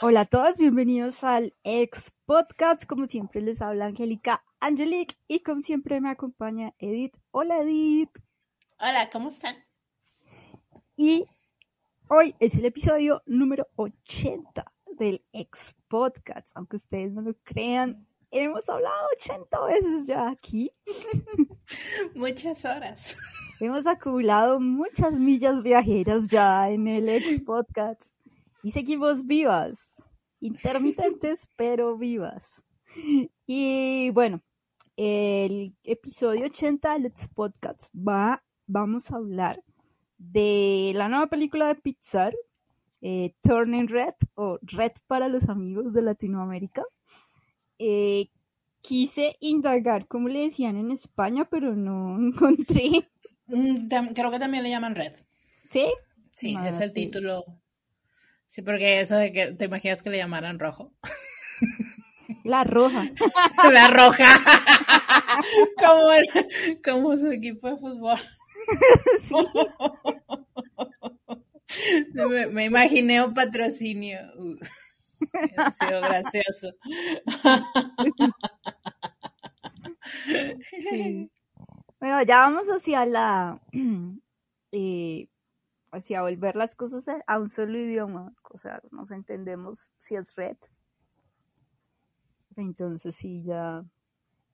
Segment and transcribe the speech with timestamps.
[0.00, 2.86] Hola a todos, bienvenidos al ex podcast.
[2.86, 7.14] Como siempre les habla Angélica Angelique y como siempre me acompaña Edith.
[7.30, 8.10] Hola Edith.
[8.80, 9.64] Hola, ¿cómo están?
[10.96, 11.28] Y
[12.08, 16.48] hoy es el episodio número 80 del ex podcast.
[16.56, 20.72] Aunque ustedes no lo crean, hemos hablado 80 veces ya aquí.
[22.16, 23.16] Muchas horas.
[23.62, 28.02] Hemos acumulado muchas millas viajeras ya en el ex podcast
[28.64, 30.04] y seguimos vivas,
[30.40, 32.64] intermitentes pero vivas.
[33.46, 34.40] Y bueno,
[34.96, 39.62] el episodio 80 del ex podcast va, vamos a hablar
[40.18, 42.34] de la nueva película de Pixar,
[43.00, 46.82] eh, Turning Red o Red para los amigos de Latinoamérica.
[47.78, 48.28] Eh,
[48.80, 53.08] quise indagar cómo le decían en España, pero no encontré.
[54.14, 55.14] Creo que también le llaman Red.
[55.70, 55.86] ¿Sí?
[56.34, 57.06] Sí, es el sí.
[57.06, 57.44] título.
[58.46, 60.92] Sí, porque eso de que te imaginas que le llamaran rojo.
[62.44, 63.10] La roja.
[63.72, 64.24] La roja.
[65.78, 66.10] como,
[66.84, 68.18] como su equipo de fútbol.
[69.20, 69.34] Sí.
[72.12, 74.18] Me, me imaginé un patrocinio.
[74.36, 74.56] Uh,
[75.56, 76.74] ha sido gracioso.
[80.90, 81.30] Sí.
[82.02, 83.60] Bueno, ya vamos hacia la.
[84.72, 85.28] eh,
[85.92, 88.34] hacia volver las cosas a, un solo idioma.
[88.50, 90.56] O sea, nos entendemos si es red.
[92.56, 93.84] Entonces, sí, ya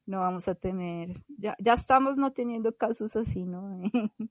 [0.05, 1.25] no vamos a tener.
[1.39, 3.81] Ya, ya estamos no teniendo casos así, ¿no?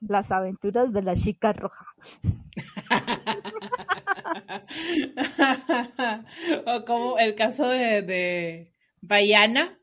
[0.00, 1.86] Las aventuras de la chica roja.
[6.66, 9.78] o como el caso de, de Bayana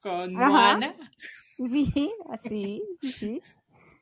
[0.00, 0.34] con.
[0.34, 0.94] Moana.
[1.66, 3.42] Sí, así, sí,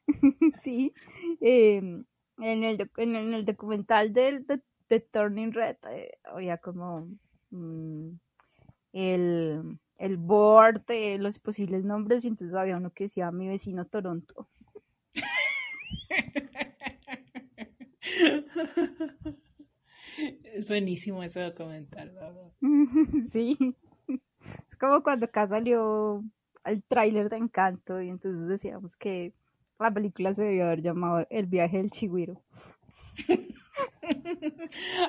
[0.62, 0.92] sí.
[1.40, 2.04] Eh, en,
[2.64, 4.44] el, en, el- en el documental de,
[4.88, 7.08] de Turning Red eh, había como
[7.50, 8.10] mm,
[8.92, 13.86] el, el board de los posibles nombres y entonces había uno que decía mi vecino
[13.86, 14.48] Toronto.
[20.44, 22.52] Es buenísimo ese documental, verdad.
[23.28, 23.56] sí.
[24.70, 26.24] Es como cuando acá salió
[26.66, 29.32] el tráiler de Encanto y entonces decíamos que
[29.78, 32.40] la película se debió haber llamado El viaje del chigüiro.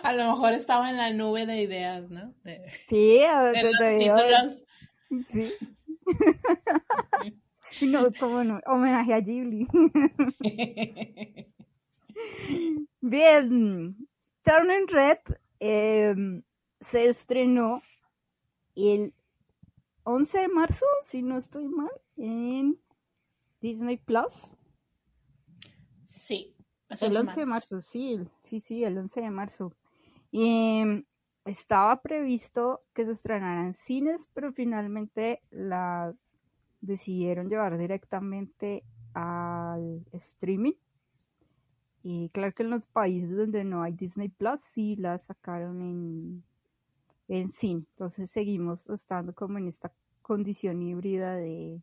[0.03, 2.34] A lo mejor estaba en la nube de ideas, ¿no?
[2.44, 4.66] De, Sí, a- de de- los títulos.
[5.28, 5.51] Sí.
[7.85, 9.67] No, como no, homenaje a Ghibli.
[13.01, 13.96] Bien,
[14.44, 15.17] Turning Red
[15.59, 16.41] em,
[16.79, 17.81] se estrenó
[18.75, 19.13] el
[20.09, 22.79] 11 de marzo, si no estoy mal, en
[23.59, 24.50] Disney Plus.
[26.06, 26.56] Sí.
[26.90, 29.73] El dos 11 de marzo, sí, sí, sí, el 11 de marzo.
[30.31, 31.03] Y em,
[31.44, 36.16] estaba previsto que se estrenara en cines, pero finalmente la
[36.79, 40.75] decidieron llevar directamente al streaming.
[42.01, 46.44] Y claro que en los países donde no hay Disney Plus, sí la sacaron en,
[47.28, 47.86] en cine.
[47.92, 51.82] Entonces seguimos estando como en esta condición híbrida de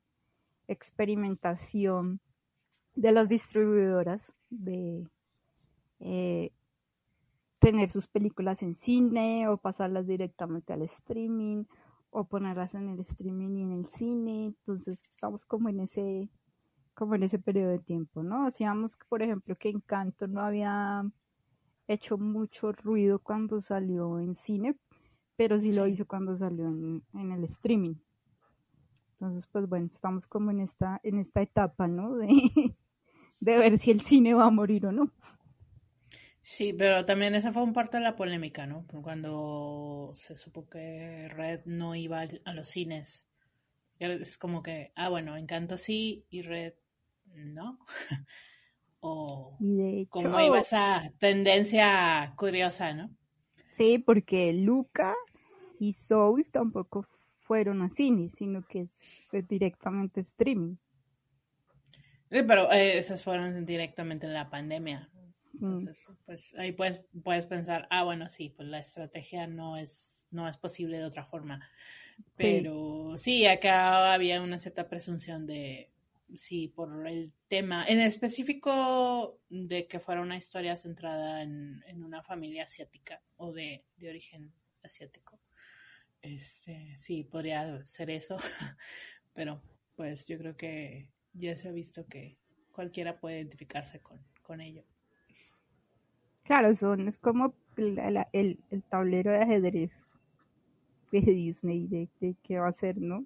[0.68, 2.20] experimentación
[2.94, 5.06] de las distribuidoras de
[6.00, 6.52] eh,
[7.58, 11.64] tener sus películas en cine o pasarlas directamente al streaming
[12.10, 14.46] o ponerlas en el streaming y en el cine.
[14.46, 16.28] Entonces estamos como en ese
[16.94, 18.46] como en ese periodo de tiempo, ¿no?
[18.46, 21.02] Hacíamos, por ejemplo, que Encanto no había
[21.88, 24.76] hecho mucho ruido cuando salió en cine,
[25.36, 27.94] pero sí lo hizo cuando salió en, en el streaming.
[29.12, 32.16] Entonces, pues bueno, estamos como en esta, en esta etapa, ¿no?
[32.16, 32.26] De,
[33.40, 35.12] de ver si el cine va a morir o no.
[36.40, 38.86] Sí, pero también esa fue un parte de la polémica, ¿no?
[39.02, 43.26] Cuando se supo que Red no iba a los cines.
[43.98, 46.74] Es como que, ah, bueno, Encanto sí y Red
[47.32, 47.78] no.
[49.00, 49.56] o
[50.10, 53.10] como iba esa tendencia curiosa, ¿no?
[53.74, 55.16] Sí, porque Luca
[55.80, 57.08] y Soul tampoco
[57.40, 59.02] fueron a cine, sino que es,
[59.48, 60.76] directamente streaming.
[62.30, 65.10] pero eh, esas fueron directamente en la pandemia.
[65.54, 65.64] Mm.
[65.64, 70.48] Entonces, pues ahí puedes, puedes pensar, ah, bueno, sí, pues la estrategia no es, no
[70.48, 71.68] es posible de otra forma.
[72.36, 75.90] Pero sí, acá había una cierta presunción de,
[76.36, 82.64] sí, por el tema, en específico de que fuera una historia centrada en, una familia
[82.64, 84.52] asiática o de, origen
[84.82, 85.40] asiático.
[86.22, 88.36] Este, sí, podría ser eso,
[89.34, 89.62] pero
[89.96, 92.38] pues yo creo que ya se ha visto que
[92.72, 94.84] cualquiera puede identificarse con, con ello.
[96.44, 98.58] Claro, son, es como el,
[98.90, 100.06] tablero de ajedrez
[101.10, 103.24] de Disney, de, de qué va a ser, ¿no?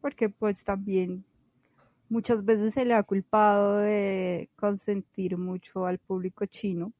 [0.00, 1.24] Porque pues también
[2.08, 6.92] muchas veces se le ha culpado de consentir mucho al público chino.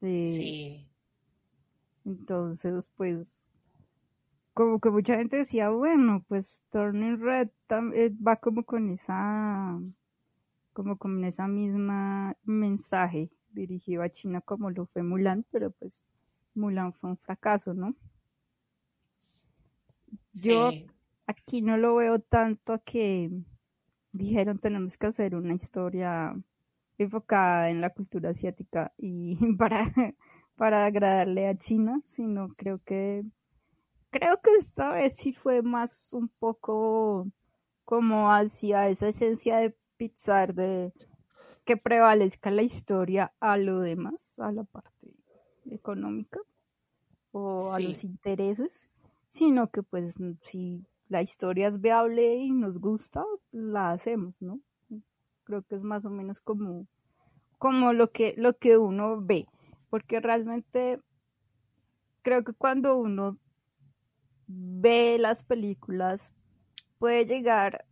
[0.00, 0.84] sí.
[2.04, 3.26] Entonces, pues,
[4.54, 7.50] como que mucha gente decía, bueno, pues Turning Red
[7.94, 9.78] eh, va como con esa,
[10.72, 16.02] como con esa misma mensaje dirigido a China como lo fue Mulan, pero pues
[16.54, 17.94] Mulan fue un fracaso, ¿no?
[20.32, 20.70] Yo
[21.26, 23.30] aquí no lo veo tanto a que
[24.12, 26.34] dijeron tenemos que hacer una historia
[26.98, 29.92] enfocada en la cultura asiática y para,
[30.56, 33.24] para agradarle a China, sino creo que
[34.10, 37.28] creo que esta vez sí fue más un poco
[37.84, 40.92] como hacia esa esencia de Pixar de
[41.64, 45.12] que prevalezca la historia a lo demás, a la parte
[45.70, 46.40] económica
[47.32, 48.88] o a los intereses,
[49.28, 54.60] sino que pues si la historia es viable y nos gusta, la hacemos, ¿no?
[55.44, 56.86] Creo que es más o menos como,
[57.58, 59.46] como lo que, lo que uno ve,
[59.90, 61.00] porque realmente
[62.22, 63.38] creo que cuando uno
[64.46, 66.32] ve las películas
[66.98, 67.86] puede llegar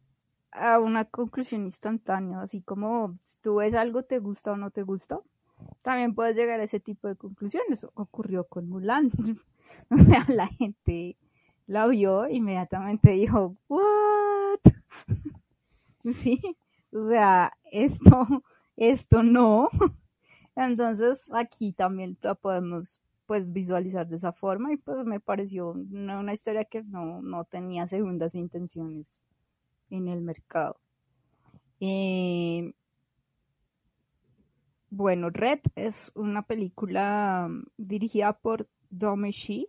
[0.50, 4.82] a una conclusión instantánea, así como si tú ves algo te gusta o no te
[4.82, 5.20] gusta,
[5.82, 7.86] también puedes llegar a ese tipo de conclusiones.
[7.94, 9.10] Ocurrió con Mulan.
[10.28, 11.16] la gente
[11.66, 14.60] la vio, inmediatamente dijo, ¿what?
[16.12, 16.40] sí,
[16.92, 18.26] o sea, esto,
[18.76, 19.68] esto no.
[20.56, 26.32] Entonces aquí también la podemos pues visualizar de esa forma y pues me pareció una,
[26.32, 29.18] historia que no, no, tenía segundas intenciones
[29.90, 30.80] en el mercado.
[31.80, 32.72] Eh,
[34.90, 39.68] bueno, Red es una película dirigida por Dome Shi,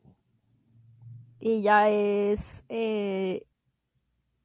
[1.39, 3.45] ella es, eh,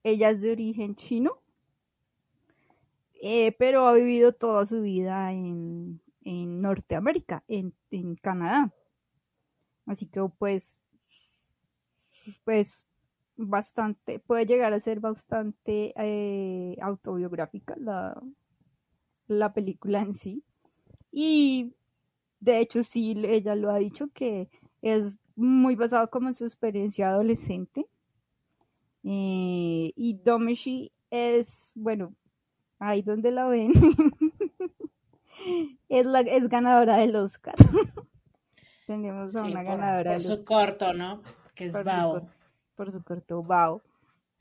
[0.03, 1.43] ella es de origen chino,
[3.21, 7.75] eh, pero ha vivido toda su vida en, Norteamérica, en,
[8.17, 8.73] Canadá.
[9.87, 10.81] Así que pues,
[12.45, 12.89] pues
[13.37, 18.21] bastante, puede llegar a ser bastante eh, autobiográfica la,
[19.27, 20.45] la película en sí.
[21.11, 21.75] Y
[22.41, 24.49] de hecho sí, ella lo ha dicho que
[24.81, 27.87] es muy basado como en su experiencia adolescente.
[29.05, 32.15] Eh, y Domeshi es, bueno,
[32.79, 33.73] ahí donde la ven,
[35.89, 37.55] es, la, es ganadora del Oscar.
[38.87, 41.23] Tenemos a una ganadora por su corto, ¿no?
[41.55, 42.29] Que es Bao.
[42.75, 43.83] por su corto Bao.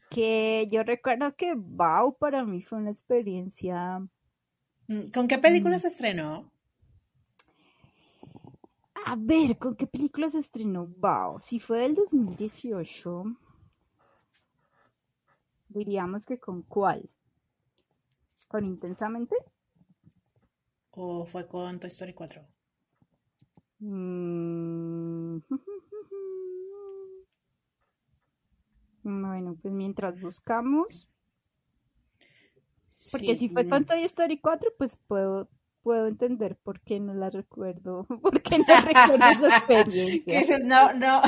[0.09, 3.99] Que yo recuerdo que Bao para mí fue una experiencia.
[4.87, 5.79] Mm, ¿Con qué película mm.
[5.79, 6.51] se estrenó?
[9.05, 11.39] A ver, ¿con qué película se estrenó Bao?
[11.41, 13.25] Si fue del 2018,
[15.69, 17.09] diríamos que con cuál.
[18.47, 19.35] ¿Con Intensamente?
[20.91, 22.41] ¿O fue con Toy Story 4?
[23.79, 25.37] Mm.
[29.03, 31.09] Bueno, pues mientras buscamos.
[33.11, 35.49] Porque si fue con Toy Story 4, pues puedo
[35.81, 40.59] puedo entender por qué no la recuerdo, por qué no recuerdo esa experiencia.
[40.63, 41.21] no, no.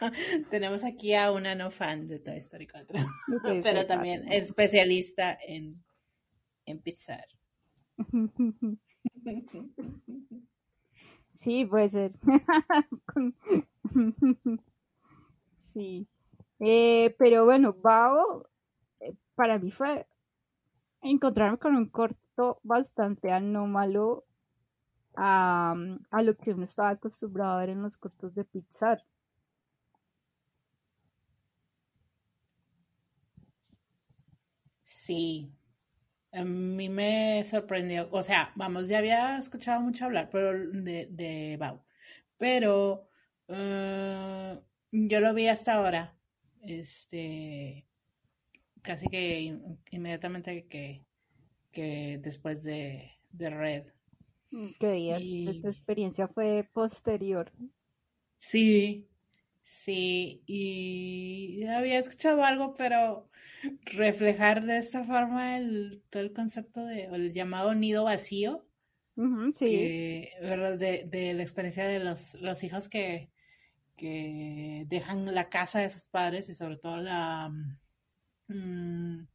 [0.50, 2.98] Tenemos aquí a una no fan de Toy Story 4,
[3.62, 5.82] pero también especialista en,
[6.66, 7.26] en Pixar.
[11.32, 12.12] Sí, puede ser.
[15.64, 16.06] Sí.
[16.60, 18.48] Eh, pero bueno, Bao,
[19.00, 20.06] eh, para mí fue
[21.02, 22.25] encontrarme con un corto
[22.62, 24.24] bastante anómalo
[25.16, 25.74] a,
[26.10, 29.04] a lo que uno estaba acostumbrado a ver en los cortos de Pixar.
[34.84, 35.52] Sí,
[36.32, 41.56] a mí me sorprendió, o sea, vamos, ya había escuchado mucho hablar pero de, de
[41.58, 41.84] Bau,
[42.38, 43.08] pero
[43.48, 44.60] eh,
[44.92, 46.16] yo lo vi hasta ahora,
[46.62, 47.86] este,
[48.82, 49.56] casi que
[49.92, 51.05] inmediatamente que,
[51.72, 53.84] que después de, de Red.
[54.80, 57.52] Que tu experiencia fue posterior.
[58.38, 59.08] Sí,
[59.62, 63.28] sí, y había escuchado algo, pero
[63.84, 68.64] reflejar de esta forma el, todo el concepto de el llamado nido vacío,
[69.54, 69.76] sí.
[69.76, 73.30] De, de, la experiencia de los, los hijos que,
[73.96, 77.50] que dejan la casa de sus padres y sobre todo la...
[78.48, 79.26] Mm,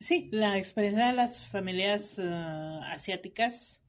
[0.00, 3.82] sí, la experiencia de las familias uh, asiáticas,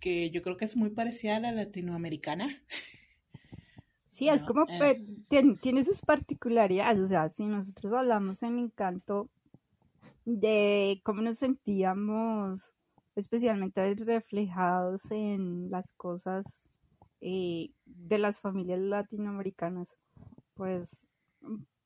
[0.00, 2.62] que yo creo que es muy parecida a la latinoamericana.
[4.14, 5.04] Sí, es como eh.
[5.60, 9.28] tiene, sus particularidades, o sea, si nosotros hablamos en encanto
[10.24, 12.70] de cómo nos sentíamos
[13.16, 16.62] especialmente reflejados en las cosas
[17.20, 19.96] eh, de las familias latinoamericanas,
[20.54, 21.10] pues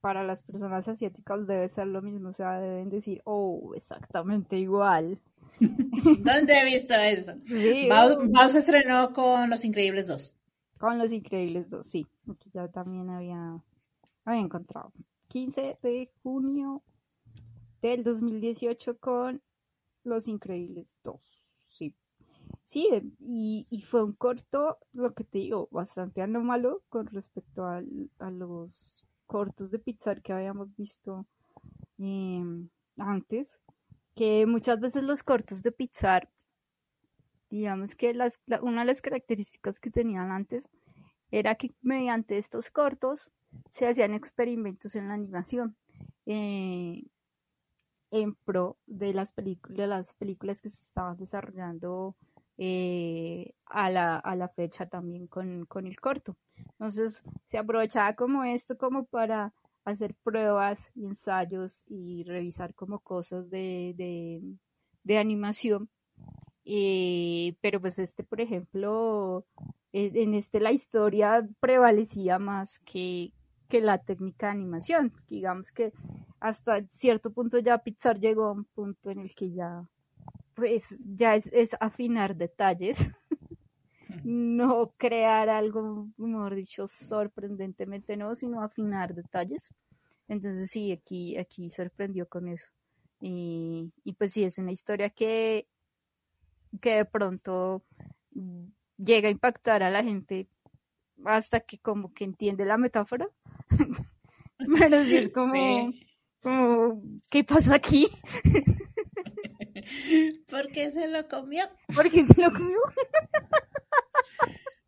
[0.00, 5.20] para las personas asiáticas debe ser lo mismo, o sea, deben decir, oh, exactamente igual.
[5.60, 7.34] ¿Dónde he visto eso?
[7.46, 7.88] Sí,
[8.50, 10.34] se estrenó con Los Increíbles 2.
[10.78, 12.06] Con Los Increíbles 2, sí.
[12.30, 13.60] Aquí ya también había,
[14.24, 14.92] había encontrado.
[15.28, 16.82] 15 de junio
[17.82, 19.42] del 2018 con
[20.04, 21.20] Los Increíbles 2.
[21.66, 21.94] Sí.
[22.64, 22.88] Sí,
[23.18, 27.82] y, y fue un corto, lo que te digo, bastante anómalo con respecto a,
[28.18, 31.24] a los cortos de Pixar que habíamos visto
[31.98, 33.60] em, antes.
[34.16, 36.28] Que muchas veces los cortos de Pixar
[37.50, 40.68] digamos que las, una de las características que tenían antes
[41.30, 43.32] era que mediante estos cortos
[43.70, 45.76] se hacían experimentos en la animación
[46.26, 47.04] eh,
[48.10, 52.16] en pro de las, películas, las películas que se estaban desarrollando
[52.58, 56.36] eh, a, la, a, la, fecha también con, con, el corto.
[56.56, 59.52] Entonces se aprovechaba como esto como para
[59.84, 64.42] hacer pruebas y ensayos y revisar como cosas de, de,
[65.04, 65.88] de animación
[66.70, 69.46] eh, pero pues este, por ejemplo,
[69.94, 73.32] eh, en este la historia prevalecía más que,
[73.68, 75.14] que la técnica de animación.
[75.28, 75.94] Digamos que
[76.40, 79.88] hasta cierto punto ya Pixar llegó a un punto en el que ya,
[80.58, 82.98] pues, ya es, es afinar detalles,
[84.24, 89.72] no crear algo, mejor dicho, sorprendentemente no, sino afinar detalles.
[90.26, 92.72] Entonces sí, aquí, aquí sorprendió con eso.
[93.20, 95.68] Y, y pues sí, es una historia que
[96.82, 97.82] que de pronto
[98.98, 100.48] llega a impactar a la gente
[101.24, 103.28] hasta que como que entiende la metáfora.
[104.58, 105.92] Pero sí es como,
[106.42, 108.08] como ¿qué pasó aquí?
[110.48, 111.64] ¿Por qué se lo comió?
[111.94, 112.78] ¿Por qué se lo comió?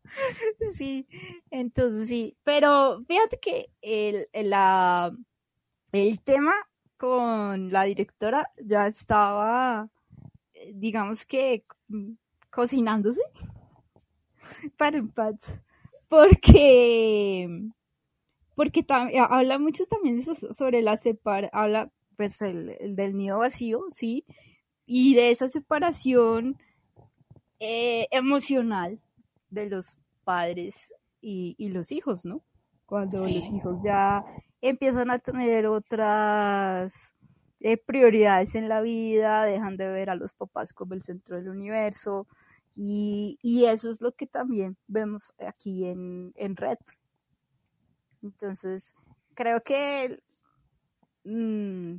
[0.73, 1.07] sí,
[1.49, 5.11] entonces sí, pero fíjate que el, la,
[5.91, 6.53] el tema
[6.97, 9.89] con la directora ya estaba
[10.73, 11.65] digamos que
[12.49, 13.21] cocinándose
[14.77, 15.43] para el patch.
[16.07, 17.47] Porque,
[18.55, 24.25] porque habla mucho también sobre la separación, habla pues el, del nido vacío, sí,
[24.85, 26.57] y de esa separación
[27.59, 28.99] eh, emocional
[29.49, 32.41] de los padres y, los hijos, ¿no?
[32.85, 34.23] Cuando los hijos ya
[34.61, 37.15] empiezan a tener otras
[37.59, 41.49] eh, prioridades en la vida, dejan de ver a los papás como el centro del
[41.49, 42.27] universo
[42.75, 46.77] y, eso es lo que también vemos aquí en, Red.
[48.23, 48.95] Entonces,
[49.33, 50.19] creo que
[51.23, 51.97] mm,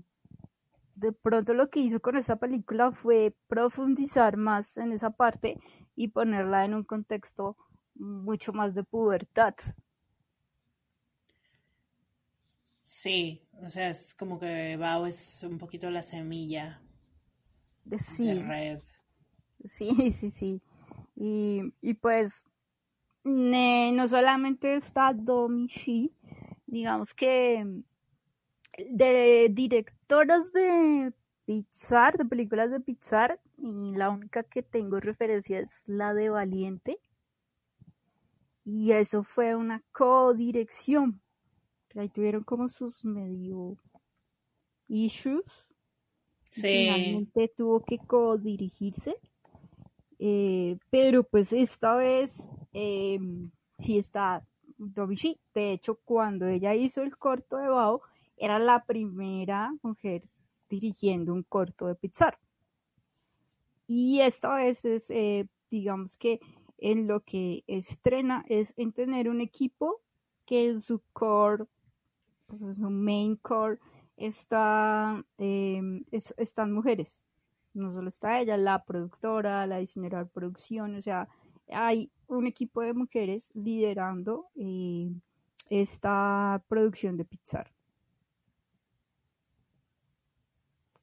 [1.03, 5.59] de pronto lo que hizo con esa película fue profundizar más en esa parte
[5.97, 7.57] y ponerla en un contexto
[7.95, 9.55] mucho más de pubertad.
[12.85, 16.81] Sí, o sea, es como que Bao es un poquito la semilla
[17.99, 18.27] sí.
[18.27, 18.83] de red.
[19.65, 20.63] Sí, sí, sí.
[21.17, 22.45] Y, y pues
[23.25, 26.13] no solamente está Domichi,
[26.67, 27.67] digamos que
[28.79, 31.13] de directoras de
[31.45, 36.99] Pixar, de películas de Pixar, y la única que tengo referencia es la de Valiente.
[38.65, 41.23] Y eso fue una codirección
[42.01, 43.77] ahí tuvieron como sus medio
[44.89, 45.69] issues.
[46.51, 49.17] Finalmente tuvo que co-dirigirse.
[50.19, 53.19] Eh, pero pues esta vez eh,
[53.79, 55.39] sí está Domichi.
[55.55, 58.03] De hecho, cuando ella hizo el corto de Bao,
[58.37, 60.23] era la primera mujer
[60.69, 62.39] dirigiendo un corto de Pixar.
[63.87, 66.41] Y esta vez es, eh, digamos que
[66.79, 70.01] en lo que estrena es en tener un equipo
[70.47, 71.67] que en su core,
[72.47, 73.79] pues en su main core,
[74.17, 77.23] está, em, es- están mujeres.
[77.75, 81.29] No solo está ella, la productora, la diseñadora de producción, o sea,
[81.69, 85.11] hay un equipo de mujeres liderando eh,
[85.71, 87.73] esta producción de Pixar.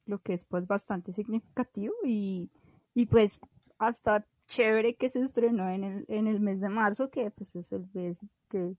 [0.06, 2.50] Lo que es pues bastante significativo y,
[2.94, 3.38] y pues
[3.78, 7.70] hasta chévere que se estrenó en el, en el mes de marzo, que pues es
[7.72, 8.74] el mes que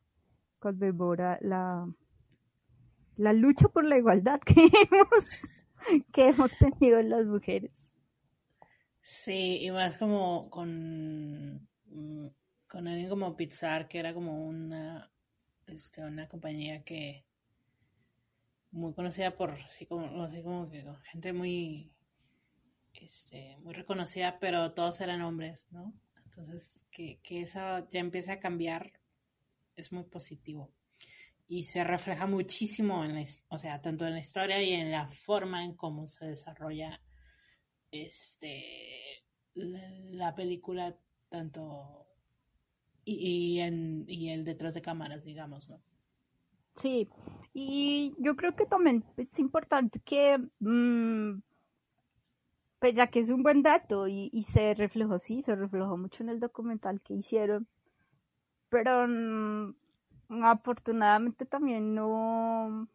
[0.60, 1.88] conmemora la,
[3.18, 7.94] la lucha por la igualdad que hemos, que hemos tenido las mujeres.
[9.02, 12.28] Sí, y más como con, mm,
[12.68, 15.12] con alguien como Pixar, que era como una,
[15.68, 17.26] este, una compañía que
[18.72, 21.92] muy conocida por, sí, como, así como que gente muy,
[22.94, 25.94] este, muy reconocida, pero todos eran hombres, ¿no?
[26.26, 28.94] Entonces, que, que eso ya empiece a cambiar
[29.76, 30.72] es muy positivo.
[31.48, 35.08] Y se refleja muchísimo en la, o sea, tanto en la historia y en la
[35.10, 37.02] forma en cómo se desarrolla
[37.92, 40.98] este la, la película
[41.28, 42.08] tanto
[43.04, 45.82] y, y en y el detrás de cámaras digamos no
[46.78, 47.10] Sí,
[47.54, 51.42] y yo creo que también es importante que, mm,
[52.80, 56.24] pues ya que es un buen dato y, y se reflejó, sí, se reflejó mucho
[56.24, 57.68] en el documental que hicieron,
[58.70, 59.76] pero mm,
[60.44, 62.88] afortunadamente también no,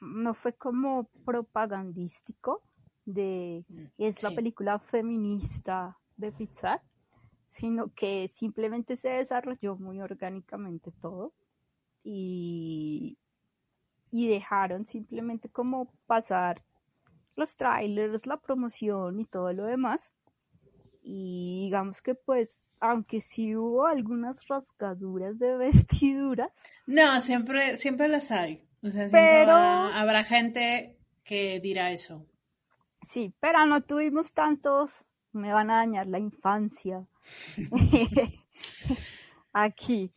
[0.00, 2.62] no fue como propagandístico
[3.04, 3.64] de
[3.96, 6.82] es la película feminista de Pixar,
[7.48, 11.32] sino que simplemente se desarrolló muy orgánicamente todo
[12.04, 13.18] y,
[14.10, 16.62] y dejaron simplemente como pasar
[17.36, 20.12] los trailers, la promoción y todo lo demás.
[21.02, 28.30] Y digamos que pues, aunque sí hubo algunas rasgaduras de vestiduras, no siempre siempre las
[28.30, 32.26] hay o sea siempre Pero- va- habrá gente que dirá eso
[33.02, 37.06] sí, pero no tuvimos tantos, me van a dañar la infancia
[39.52, 40.12] aquí.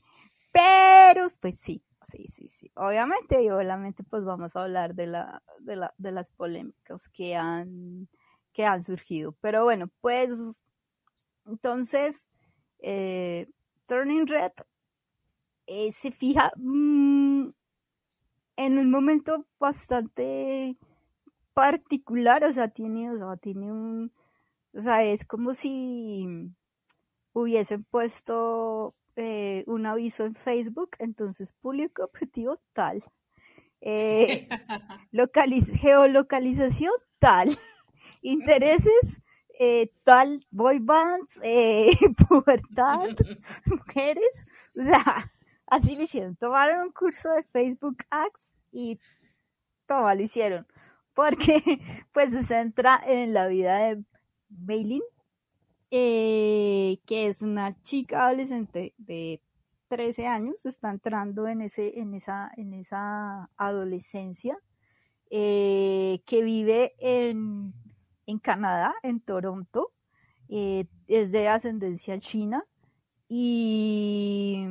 [0.54, 2.72] Pero pues sí, sí, sí, sí.
[2.76, 7.36] Obviamente y obviamente pues vamos a hablar de la, de la, de las polémicas que
[7.36, 8.08] han,
[8.54, 9.34] que han surgido.
[9.42, 10.62] Pero bueno, pues
[11.46, 12.30] entonces
[12.80, 13.48] eh,
[13.88, 14.52] Turning Red
[15.68, 17.50] eh, se fija mm,
[18.58, 20.78] en un momento bastante
[21.54, 24.12] particular, o sea, tiene, o sea, tiene un,
[24.74, 26.26] o sea, es como si
[27.34, 33.04] hubiesen puesto eh, un aviso en Facebook, entonces público objetivo tal,
[33.82, 34.48] eh,
[35.12, 37.58] localiz- geolocalización tal,
[38.22, 39.22] intereses
[39.60, 41.92] eh, tal, boy bands, eh,
[42.28, 43.10] pubertad,
[43.66, 44.48] mujeres,
[44.80, 45.32] o sea,
[45.68, 49.00] así lo hicieron, tomaron un curso de Facebook Ads y
[49.86, 50.66] toma, lo hicieron,
[51.14, 51.62] porque
[52.14, 54.04] pues se centra en la vida de
[54.50, 55.04] Bailin,
[55.96, 59.40] eh, que es una chica adolescente de
[59.90, 64.58] 13 años, está entrando en, ese, en, esa, en esa adolescencia,
[65.30, 67.76] eh, que vive en,
[68.26, 69.92] en Canadá, en Toronto,
[70.50, 72.64] eh, es de ascendencia china
[73.30, 74.66] y,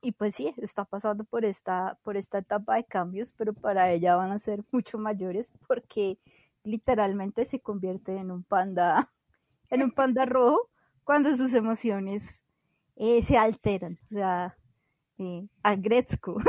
[0.00, 4.14] y pues sí, está pasando por esta, por esta etapa de cambios, pero para ella
[4.14, 6.18] van a ser mucho mayores porque
[6.62, 9.10] literalmente se convierte en un panda,
[9.70, 10.70] en un panda rojo
[11.04, 12.42] cuando sus emociones
[12.96, 14.56] eh, se alteran, o sea,
[15.18, 16.36] eh, a Gretzko.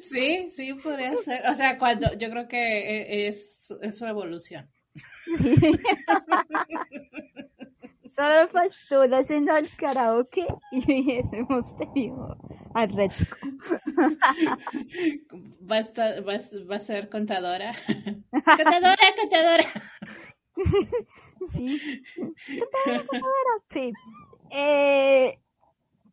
[0.00, 4.68] sí sí podría ser o sea cuando yo creo que e- es, es su evolución
[5.38, 5.54] Sí.
[8.08, 12.36] Solo faltó la escena del karaoke y hubiésemos tenido
[12.74, 13.36] a Retzko.
[15.70, 17.74] va a, a- ser contadora
[18.32, 19.92] contadora contadora
[21.52, 21.80] Sí.
[22.14, 23.54] Contadora, contadora.
[23.68, 23.92] Sí.
[24.50, 25.38] Eh,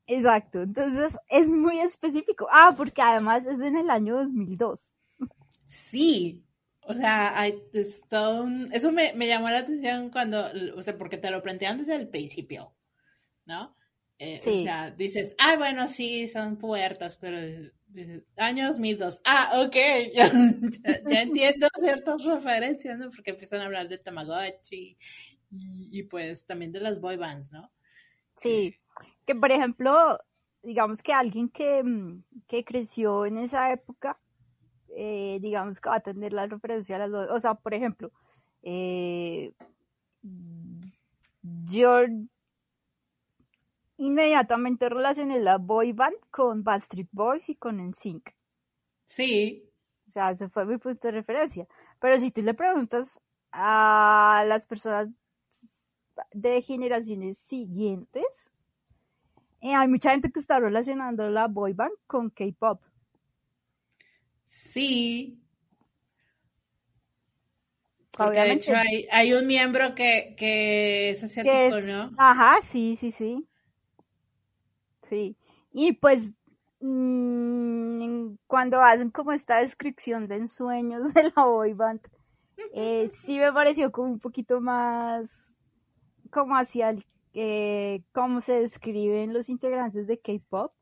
[0.07, 0.61] exacto.
[0.61, 2.47] Entonces es muy específico.
[2.51, 4.93] Ah, porque además es en el año 2002.
[5.67, 6.43] Sí,
[6.81, 7.39] o sea,
[8.43, 11.95] un- eso me, me llamó la atención cuando, o sea, porque te lo plantean desde
[11.95, 12.73] el principio,
[13.45, 13.75] ¿no?
[14.19, 14.59] Eh, Sí.
[14.59, 17.39] O sea, dices, ah, bueno, sí, son puertas, pero
[17.87, 19.75] dices, año 2002, ah, ok,
[20.13, 20.31] ya,
[20.83, 23.09] ya- ya entiendo ciertas referencias, ¿no?
[23.11, 24.97] Porque empiezan a hablar de Tamagotchi
[25.51, 27.71] y, y pues también de las boy bands, ¿no?
[28.35, 28.75] Sí.
[29.25, 30.19] Que por ejemplo,
[30.63, 34.19] digamos que alguien que, mm, que creció en esa época,
[34.97, 37.27] eh, digamos que va a tener la referencia a las dos.
[37.31, 38.11] O sea, por ejemplo,
[38.63, 39.53] eh,
[41.69, 42.05] yo
[43.99, 48.33] inmediatamente relacioné la boy band con Backstreet Boys y con NSYNC.
[49.05, 49.69] Sí.
[50.07, 51.67] O sea, ese fue mi punto de referencia.
[51.99, 55.09] Pero si tú le preguntas a las personas
[56.31, 58.51] de generaciones siguientes,
[59.61, 62.81] eh, hay mucha gente que está relacionando la boy band con K-pop.
[64.47, 65.41] Sí.
[68.11, 72.11] Porque de hecho hay, hay, un miembro que, que es asiático, ¿no?
[72.17, 73.48] Ajá, sí, sí, sí.
[75.09, 75.35] Sí.
[75.71, 76.35] Y pues
[76.79, 82.01] mmm, cuando hacen como esta descripción de ensueños de la boy band,
[82.73, 85.55] eh, sí me pareció como un poquito más
[86.31, 90.73] como hacia el, eh, cómo se describen los integrantes de K-pop.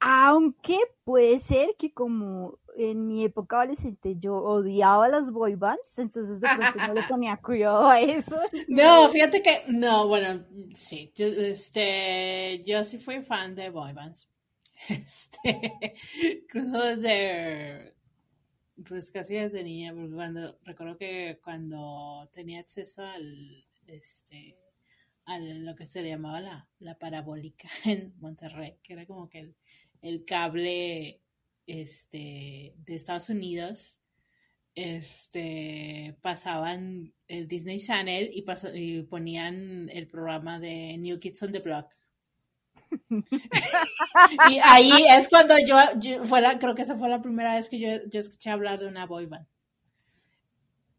[0.00, 6.40] Aunque puede ser que como en mi época adolescente yo odiaba las boy bands, entonces
[6.40, 8.40] de pronto no le ponía cuidado a eso.
[8.68, 14.28] No, fíjate que, no, bueno, sí, yo, este, yo sí fui fan de boy bands.
[14.88, 17.94] Este, incluso desde,
[18.88, 24.56] pues casi desde niña, porque cuando, recuerdo que cuando tenía acceso al, este,
[25.26, 29.40] a lo que se le llamaba la, la parabólica en Monterrey, que era como que
[29.40, 29.54] el,
[30.02, 31.20] el cable
[31.66, 33.98] este, de Estados Unidos,
[34.74, 41.58] este, pasaban el Disney Channel y, y ponían el programa de New Kids on the
[41.60, 41.92] Block.
[44.50, 45.76] y ahí es cuando yo,
[46.24, 49.06] fue creo que esa fue la primera vez que yo, yo escuché hablar de una
[49.06, 49.46] boy band.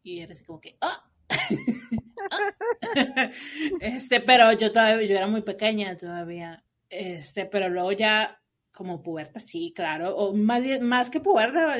[0.02, 1.08] Y era así como que, ¡ah!
[3.80, 6.64] este, pero yo todavía, yo era muy pequeña todavía.
[6.88, 8.41] Este, pero luego ya
[8.82, 11.76] como puberta, sí, claro, o más más que puberta,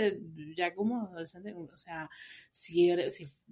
[0.56, 2.08] ya como adolescente, o sea,
[2.52, 2.94] sí,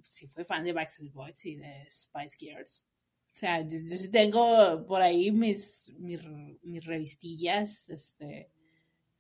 [0.05, 2.87] sí, fue fan de Backstreet Boys y de Spice Girls.
[3.33, 6.21] O sea, yo, sí tengo por ahí mis, mis,
[6.63, 8.53] mis, revistillas, este,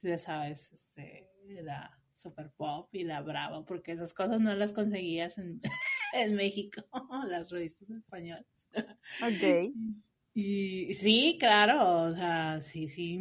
[0.00, 1.28] ya sabes, este,
[1.64, 5.60] la Super Pop y la Bravo, porque esas cosas no las conseguías en,
[6.14, 6.84] en México,
[7.26, 8.46] las revistas españolas.
[8.76, 9.74] Ok.
[10.32, 13.18] Y sí, claro, o sea, sí, sí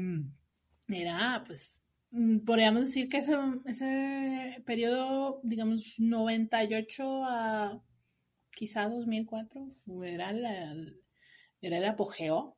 [0.92, 7.82] era, pues, mm, podríamos decir que ese, ese periodo, digamos, 98 a
[8.52, 9.68] quizá 2004,
[10.04, 10.76] era, la,
[11.62, 12.58] era el apogeo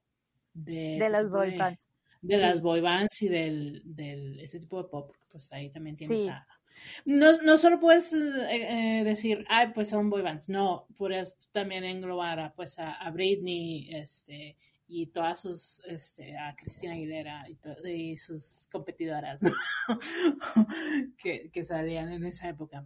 [0.54, 1.88] de, de las boy bands.
[2.22, 6.28] De, las boy bands y del, del, ese tipo de pop, pues ahí también tienes
[6.28, 6.48] a...
[7.06, 11.84] No, no solo puedes eh, eh, decir, ay, pues son boy bands, no, puedes también
[11.84, 14.58] englobar a, pues a, a Britney, este,
[14.94, 17.46] y todas sus, este, a Cristina Aguilera
[17.86, 19.40] y, sus competidoras
[21.18, 22.86] que, que, salían en esa época.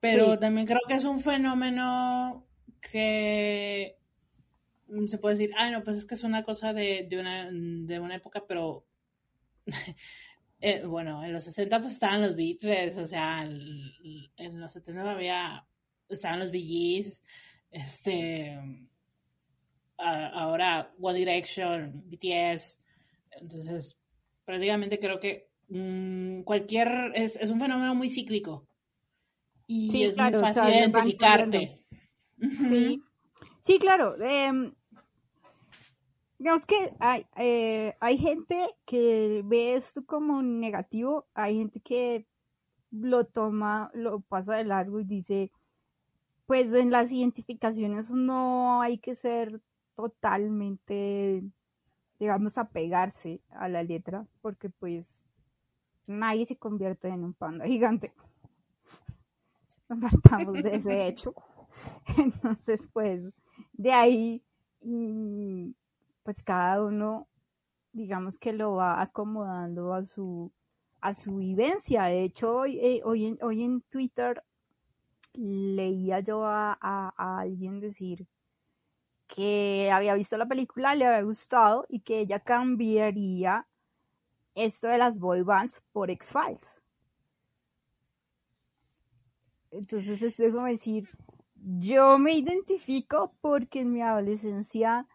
[0.00, 2.46] Pero también creo que es un fenómeno
[2.78, 3.96] que
[5.06, 8.00] se puede decir, ay, no, pues es que es una cosa de, de, una, de
[8.00, 8.86] una época, pero
[10.60, 15.66] eh, bueno, en los 60 pues estaban los Beatles, o sea, en, los 70 había,
[16.10, 17.02] estaban los Bee
[17.70, 18.58] este
[20.00, 22.80] ahora One Direction, BTS.
[23.32, 23.98] Entonces,
[24.44, 28.66] prácticamente creo que mm, cualquier, es, es, un fenómeno muy cíclico.
[29.66, 31.86] Y es muy fácil identificarte.
[32.40, 33.02] Sí.
[33.60, 34.16] sí, claro.
[34.20, 34.72] Eh,
[36.38, 42.26] digamos que hay, eh, hay gente que ve esto como negativo, hay gente que
[42.90, 45.52] lo toma, lo pasa de largo y dice,
[46.46, 49.60] pues en las identificaciones no hay que ser
[50.00, 51.42] totalmente,
[52.18, 55.22] digamos, apegarse a la letra, porque pues
[56.06, 58.12] nadie se convierte en un panda gigante.
[59.88, 61.34] Nos partamos de ese hecho.
[62.16, 63.22] Entonces, pues,
[63.72, 64.42] de ahí,
[64.82, 65.70] mm,
[66.22, 67.28] pues cada uno,
[67.92, 70.52] digamos que lo va acomodando a su,
[71.00, 72.04] a su vivencia.
[72.04, 74.42] De hecho, hoy, eh, hoy, en, hoy en Twitter
[75.34, 78.26] leía yo a, a alguien decir
[79.34, 83.66] que había visto la película, le había gustado y que ella cambiaría
[84.54, 86.82] esto de las boy bands por X-Files.
[89.70, 91.08] Entonces es como decir,
[91.54, 95.06] yo me identifico porque en mi adolescencia,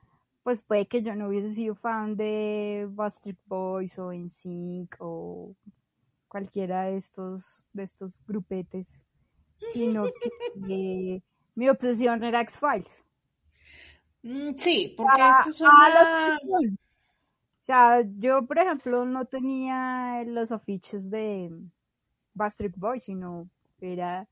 [0.44, 5.56] pues puede que yo no hubiese sido fan de Backstreet Boys o NSYNC o
[6.30, 9.02] cualquiera de estos, de estos grupetes,
[9.74, 10.06] sino
[10.66, 11.22] que
[11.56, 13.04] mi obsesión era X-Files.
[14.26, 16.38] Mm, sí, porque esto es una...
[16.38, 21.52] O sea, yo, por ejemplo, no tenía los afiches de
[22.34, 24.28] Backstreet Boys, sino era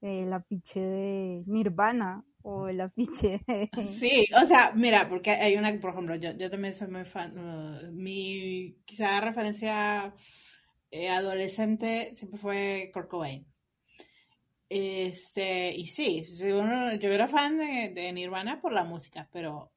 [0.00, 3.40] el afiche de Nirvana o el afiche.
[3.86, 7.38] Sí, o sea, mira, porque hay una, por ejemplo, yo, yo también soy muy fan,
[7.38, 10.12] uh, mi quizá referencia
[10.90, 13.46] eh, adolescente siempre fue Kurt Cobain.
[14.68, 19.72] Este, y sí, yo era fan de, de, Nirvana por la música, pero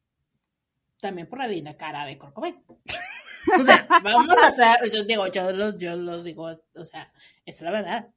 [1.00, 2.64] también por la linda cara de Cobain.
[2.68, 7.12] o sea, vamos a hacer, yo digo, yo lo, yo lo digo, o sea,
[7.46, 8.10] eso es la verdad.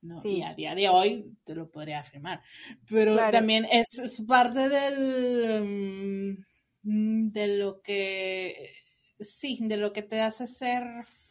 [0.00, 0.20] ¿no?
[0.22, 2.42] Y a día de hoy te lo podría afirmar.
[2.88, 6.36] Pero también es, es, parte del
[6.82, 8.74] um, de lo que
[9.18, 10.84] sí, de lo que te hace ser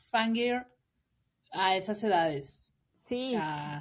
[0.10, 0.65] fangirl
[1.51, 2.67] a esas edades.
[2.97, 3.36] Sí,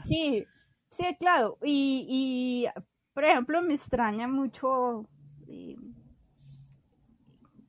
[0.04, 0.44] sí,
[0.92, 1.58] sí, claro.
[1.62, 5.08] Y, y, por ejemplo, me extraña mucho
[5.48, 5.76] eh,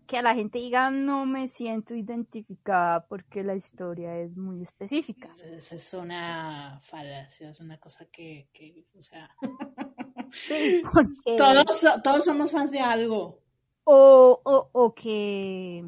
[0.05, 5.35] que a la gente diga no me siento identificada porque la historia es muy específica.
[5.39, 9.29] Es una falacia, es una cosa que, que o sea...
[10.33, 11.37] Sí, porque...
[11.37, 11.65] todos,
[12.03, 13.39] todos somos fans de algo.
[13.83, 15.85] O, o, o que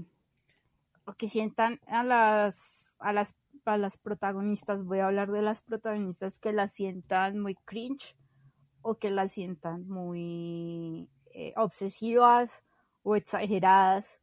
[1.06, 3.36] o que sientan a las a las
[3.74, 8.16] a las protagonistas, voy a hablar de las protagonistas que las sientan muy cringe
[8.82, 12.64] o que las sientan muy eh, obsesivas
[13.04, 14.22] o exageradas.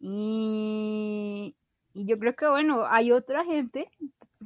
[0.00, 1.56] Y,
[1.92, 3.90] y yo creo que, bueno, hay otra gente,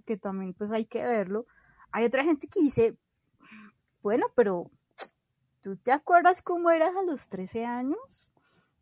[0.04, 1.46] que también pues hay que verlo,
[1.92, 2.96] hay otra gente que dice,
[4.02, 4.70] bueno, pero
[5.60, 8.28] ¿tú te acuerdas cómo eras a los 13 años?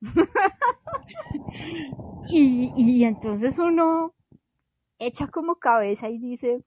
[2.30, 4.14] y, y entonces uno
[5.06, 6.64] echa como cabeza y dice,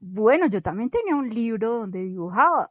[0.00, 2.70] bueno, yo también tenía un libro donde dibujaba.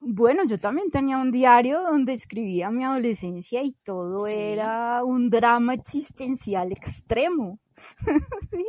[0.00, 5.74] Bueno, yo también tenía un diario donde escribía mi adolescencia y todo era un drama
[5.74, 7.60] existencial extremo.
[8.50, 8.66] ¿Sí?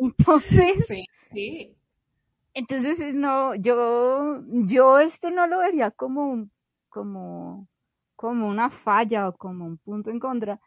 [0.00, 1.76] Entonces, sí, sí.
[2.52, 6.48] entonces no, yo, yo esto no lo vería como,
[6.88, 7.68] como,
[8.16, 10.60] como una falla o como un punto en contra,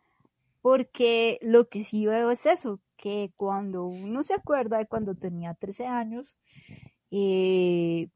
[0.67, 5.53] porque lo que sí veo es eso, que cuando uno se acuerda de cuando tenía
[5.53, 6.35] 13 años,
[7.09, 8.09] eh,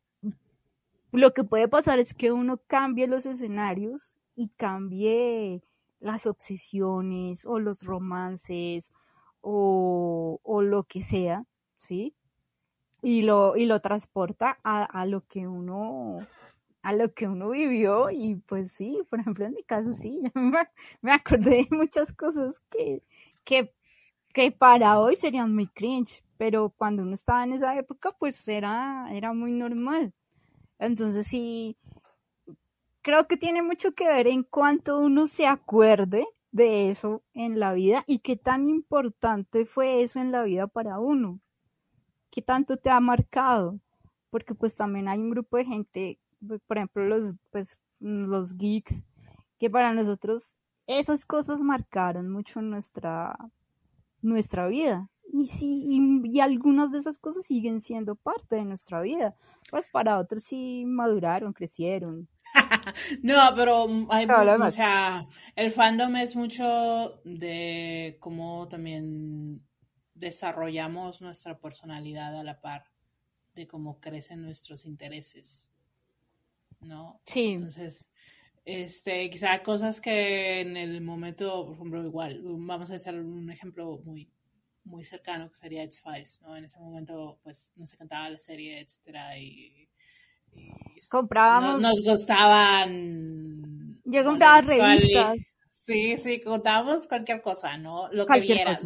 [1.13, 5.63] lo que puede pasar es que uno cambie los escenarios y cambie
[6.01, 8.91] las obsesiones o los romances
[9.39, 11.45] o, o lo que sea,
[11.77, 12.13] ¿sí?
[13.01, 16.19] Y lo, y lo transporta a, a lo que uno
[16.81, 20.21] a lo que uno vivió y pues sí, por ejemplo en mi caso sí,
[21.01, 23.03] me, acordé de muchas cosas que,
[23.43, 23.73] que,
[24.33, 29.07] que para hoy serían muy cringe, pero cuando uno estaba en esa época pues era,
[29.11, 30.13] era muy normal.
[30.79, 31.77] Entonces sí,
[33.01, 37.73] creo que tiene mucho que ver en cuanto uno se acuerde de eso en la
[37.73, 41.39] vida y qué tan importante fue eso en la vida para uno,
[42.31, 43.79] qué tanto te ha marcado,
[44.29, 46.19] porque pues también hay un grupo de gente
[46.67, 49.03] por ejemplo, los, pues, los geeks,
[49.59, 53.35] que para nosotros esas cosas marcaron mucho nuestra,
[54.21, 55.07] nuestra vida.
[55.33, 55.85] Y sí,
[56.23, 59.35] y, algunas de esas cosas siguen siendo parte de nuestra vida.
[59.69, 62.27] Pues para otros sí maduraron, crecieron.
[63.23, 69.65] no, pero hay, o sea, el fandom es mucho de cómo también
[70.13, 72.83] desarrollamos nuestra personalidad a la par
[73.55, 75.70] de cómo crecen nuestros intereses.
[76.81, 77.21] ¿No?
[77.25, 77.51] Sí.
[77.51, 78.13] Entonces,
[78.65, 83.99] este, quizá cosas que en el momento, por ejemplo, igual, vamos a hacer un ejemplo
[84.03, 84.29] muy,
[84.83, 86.55] muy cercano que sería X-Files, ¿no?
[86.55, 89.87] En ese momento, pues, no se cantaba la serie, etcétera, y,
[91.09, 91.81] comprábamos.
[91.81, 94.01] nos gustaban.
[94.03, 95.37] Yo compraba revistas.
[95.69, 98.07] Sí, sí, contábamos cualquier cosa, ¿no?
[98.11, 98.77] Lo que vieran.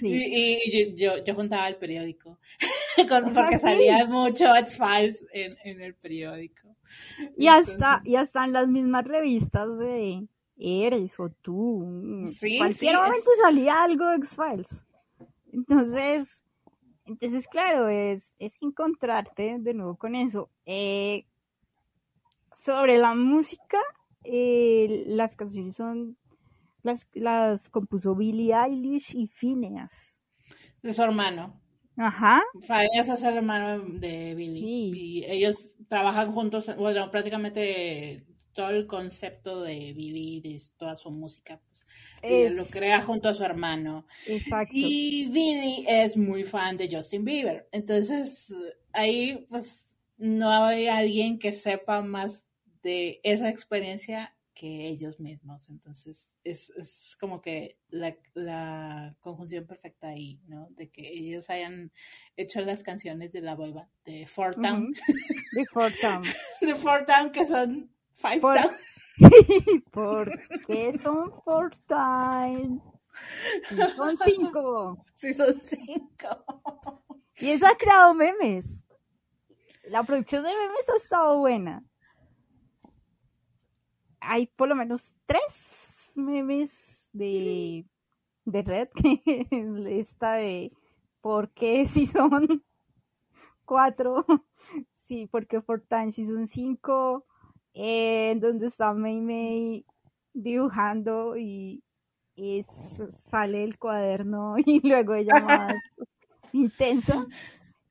[0.00, 2.38] Y, yo, yo, juntaba el periódico,
[3.34, 6.68] porque salía mucho X-Files en, en, el periódico.
[7.36, 10.26] Y hasta, y hasta en las mismas revistas de
[10.56, 12.30] Eres o tú.
[12.38, 14.86] Sí, cualquier momento salía algo de X-Files.
[15.52, 16.44] Entonces,
[17.06, 20.50] entonces, claro, es, es encontrarte de nuevo con eso.
[20.66, 21.24] Eh,
[22.52, 23.78] sobre la música,
[24.22, 26.16] eh, las canciones son
[26.82, 30.22] las, las compuso Billie Eilish y Phineas.
[30.82, 31.59] De su hermano.
[32.00, 32.42] Ajá.
[32.62, 34.64] Phineas es el hermano de Billie.
[34.64, 41.60] Y ellos trabajan juntos, bueno, prácticamente todo el concepto de Billie, de toda su música,
[42.22, 44.06] pues, lo crea junto a su hermano.
[44.26, 44.72] Exacto.
[44.74, 47.68] Y Billie es muy fan de Justin Bieber.
[47.70, 48.50] Entonces,
[48.92, 52.48] ahí, pues, no hay alguien que sepa más
[52.82, 55.70] de esa experiencia que ellos mismos.
[55.70, 60.68] Entonces, es, es como que la, la, conjunción perfecta ahí, ¿no?
[60.72, 61.90] De que ellos hayan
[62.36, 64.92] hecho las canciones de la boiva, de Fort Town.
[65.52, 66.24] De Fort Town.
[66.60, 68.70] de four down que son five Por- down.
[69.92, 70.30] ¿Por
[70.66, 72.82] qué son four time?
[73.70, 75.04] Sí, Son cinco.
[75.14, 76.44] Sí, son cinco.
[77.36, 78.84] Y eso ha creado memes.
[79.84, 81.82] La producción de memes ha estado buena.
[84.20, 87.86] Hay por lo menos tres memes de,
[88.44, 89.46] de Red que
[90.00, 90.72] esta de
[91.20, 92.62] ¿por qué si son
[93.64, 94.24] cuatro?
[94.94, 97.26] Sí, porque for time si son cinco.
[97.74, 99.84] Eh, en donde está Mei Mei
[100.32, 101.82] dibujando y,
[102.36, 105.74] y sale el cuaderno y luego ella más
[106.52, 107.26] intensa.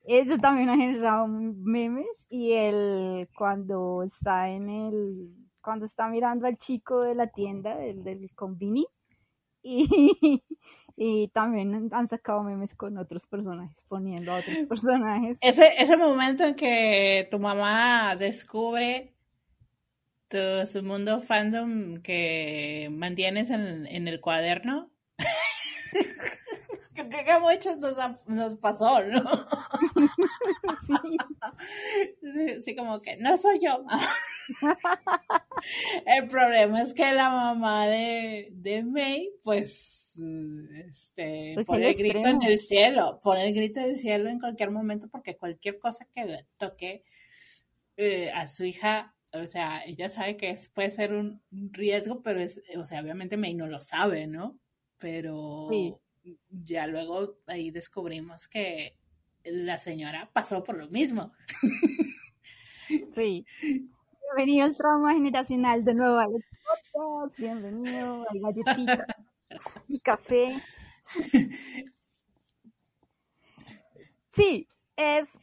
[0.04, 6.58] Eso también ha generado memes y el cuando está en el cuando está mirando al
[6.58, 8.86] chico de la tienda del, del convini
[9.62, 10.42] y,
[10.96, 16.44] y también han sacado memes con otros personajes poniendo a otros personajes Ese, ese momento
[16.44, 19.14] en que tu mamá descubre
[20.28, 24.90] tu, su mundo fandom que mantienes en, en el cuaderno.
[26.94, 27.78] Creo que a muchos
[28.26, 29.22] nos, pasó, ¿no?
[32.20, 33.84] sí, Así como que no soy yo.
[36.06, 40.14] El problema es que la mamá de, de May, pues,
[40.86, 44.28] este, Pues pone el el grito en el cielo, pone el grito en el cielo
[44.28, 47.04] en cualquier momento porque cualquier cosa que le toque
[47.96, 52.22] eh, a su hija, o sea, ella sabe que es- puede ser un un riesgo,
[52.22, 54.58] pero es, o sea, obviamente May no lo sabe, ¿no?
[54.98, 55.94] Pero Sí.
[56.50, 58.96] Ya luego ahí descubrimos que
[59.44, 61.32] la señora pasó por lo mismo.
[63.12, 63.46] sí.
[64.34, 66.44] Bienvenido al trauma generacional de nuevo al
[66.92, 69.06] podcast, bienvenido al galletita
[69.88, 70.62] y café.
[74.30, 75.40] Sí, es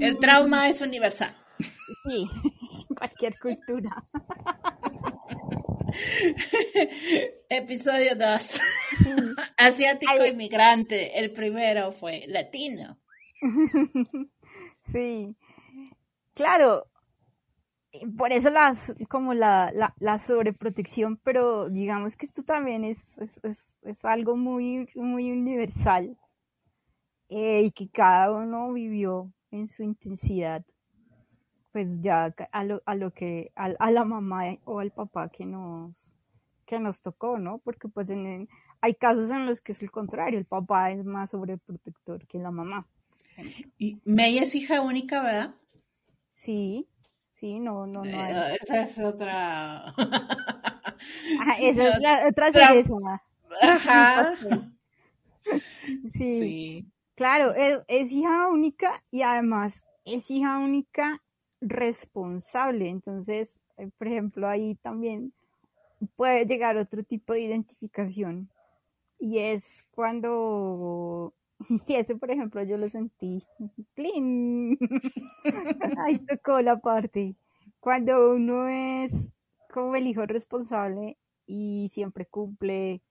[0.00, 1.36] El trauma es universal.
[1.58, 2.26] Sí,
[2.88, 4.04] en cualquier cultura.
[7.48, 8.60] Episodio 2.
[9.56, 10.30] Asiático Ay.
[10.30, 11.18] inmigrante.
[11.18, 12.98] El primero fue latino.
[14.86, 15.34] Sí,
[16.34, 16.90] claro,
[18.18, 23.40] por eso las, como la, la, la sobreprotección, pero digamos que esto también es, es,
[23.44, 26.18] es, es algo muy, muy universal
[27.28, 30.64] eh, y que cada uno vivió en su intensidad,
[31.74, 35.44] pues ya a lo, a lo que, a, a la mamá o al papá que
[35.44, 36.12] nos,
[36.66, 37.58] que nos tocó, ¿no?
[37.58, 38.48] Porque pues en,
[38.80, 42.52] hay casos en los que es el contrario, el papá es más sobreprotector que la
[42.52, 42.86] mamá.
[43.76, 45.56] Y May es hija única, ¿verdad?
[46.30, 46.86] Sí,
[47.32, 48.32] sí, no, no, no hay.
[48.32, 49.88] Eh, esa es otra.
[49.88, 49.96] Ajá,
[51.60, 52.94] esa es la otra Otra- cereza.
[53.62, 54.34] Ajá.
[56.08, 56.86] Sí, Sí.
[57.16, 61.20] claro, es, es hija única y además es hija única
[61.68, 62.88] responsable.
[62.88, 65.32] Entonces, eh, por ejemplo, ahí también
[66.16, 68.50] puede llegar otro tipo de identificación.
[69.18, 71.34] Y es cuando,
[71.88, 73.42] y ese por ejemplo yo lo sentí,
[73.94, 74.78] ¡plin!
[76.06, 77.34] ahí tocó la parte.
[77.80, 79.12] Cuando uno es
[79.72, 83.02] como el hijo responsable y siempre cumple,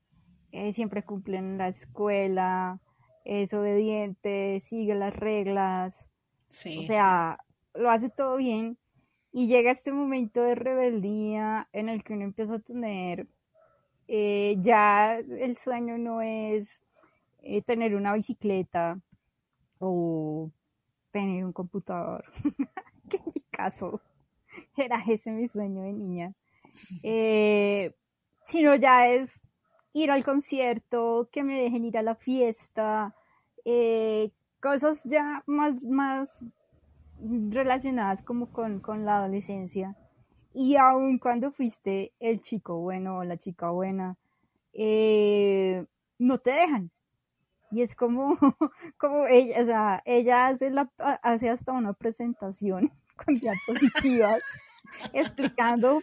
[0.52, 2.80] eh, siempre cumple en la escuela,
[3.26, 6.10] es obediente, sigue las reglas,
[6.50, 6.78] Sí.
[6.80, 7.40] o sea,
[7.74, 8.78] lo hace todo bien
[9.32, 13.28] y llega este momento de rebeldía en el que uno empieza a tener,
[14.08, 16.84] eh, ya el sueño no es
[17.42, 19.00] eh, tener una bicicleta
[19.80, 20.52] o
[21.12, 22.26] tener un computador,
[23.10, 24.02] que en mi caso
[24.78, 26.34] era ese mi sueño de niña,
[27.04, 27.94] eh,
[28.46, 29.42] sino ya es
[29.94, 33.16] ir al concierto, que me dejen ir a la fiesta,
[33.66, 36.46] eh, cosas ya más, más
[37.50, 39.96] relacionadas como con, con la adolescencia.
[40.54, 44.18] Y aun cuando fuiste el chico bueno o la chica buena,
[44.74, 45.86] eh,
[46.20, 46.92] no te dejan.
[47.72, 48.38] Y es como,
[48.98, 50.92] como ella, o sea, ella hace, la,
[51.24, 52.92] hace hasta una presentación
[53.26, 54.42] con diapositivas
[55.14, 56.02] explicando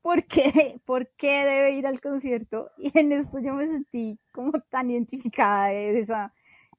[0.00, 2.70] por qué, por qué debe ir al concierto.
[2.78, 6.32] Y en esto yo me sentí como tan identificada de esa,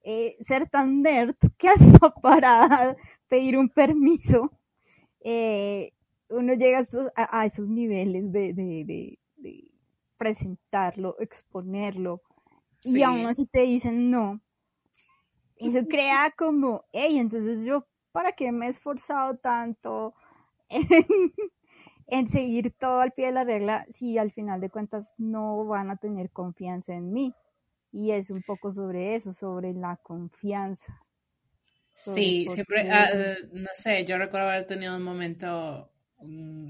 [0.04, 2.96] eh, ser tan nerd que hasta para
[3.28, 4.52] pedir un permiso,
[5.22, 5.94] eh,
[6.30, 9.72] uno llega a esos, a, a esos niveles de, de, de, de,
[10.18, 12.22] presentarlo, exponerlo,
[12.82, 13.00] Sí.
[13.00, 14.42] y aún así te dicen no.
[15.58, 20.16] Eso crea como, hey, entonces yo, ¿para qué me he esforzado tanto
[20.70, 20.86] en,
[22.08, 25.92] en seguir todo al pie de la regla si al final de cuentas no van
[25.92, 27.36] a tener confianza en mí?
[27.92, 31.02] Y es un poco sobre eso, sobre la confianza.
[31.96, 36.70] sobre Sí, siempre, eh, no sé, yo recuerdo haber tenido un momento mm,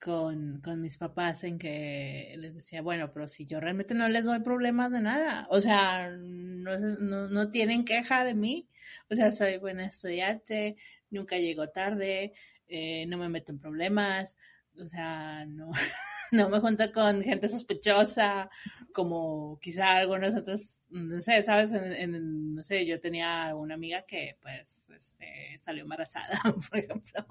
[0.00, 4.24] con, con, mis papás en que les decía, bueno, pero si yo realmente no les
[4.24, 8.68] doy problemas de nada, o sea, no, no, no tienen queja de mí,
[9.10, 10.76] o sea, soy buena estudiante,
[11.10, 12.34] nunca llego tarde,
[12.68, 14.36] eh, no me meto en problemas,
[14.78, 15.70] o sea, no,
[16.34, 18.50] no me junto con gente sospechosa,
[18.92, 24.36] como quizá algunos otros, no sé, sabes, en, no sé, yo tenía una amiga que
[24.42, 27.24] pues este, salió embarazada, por ejemplo,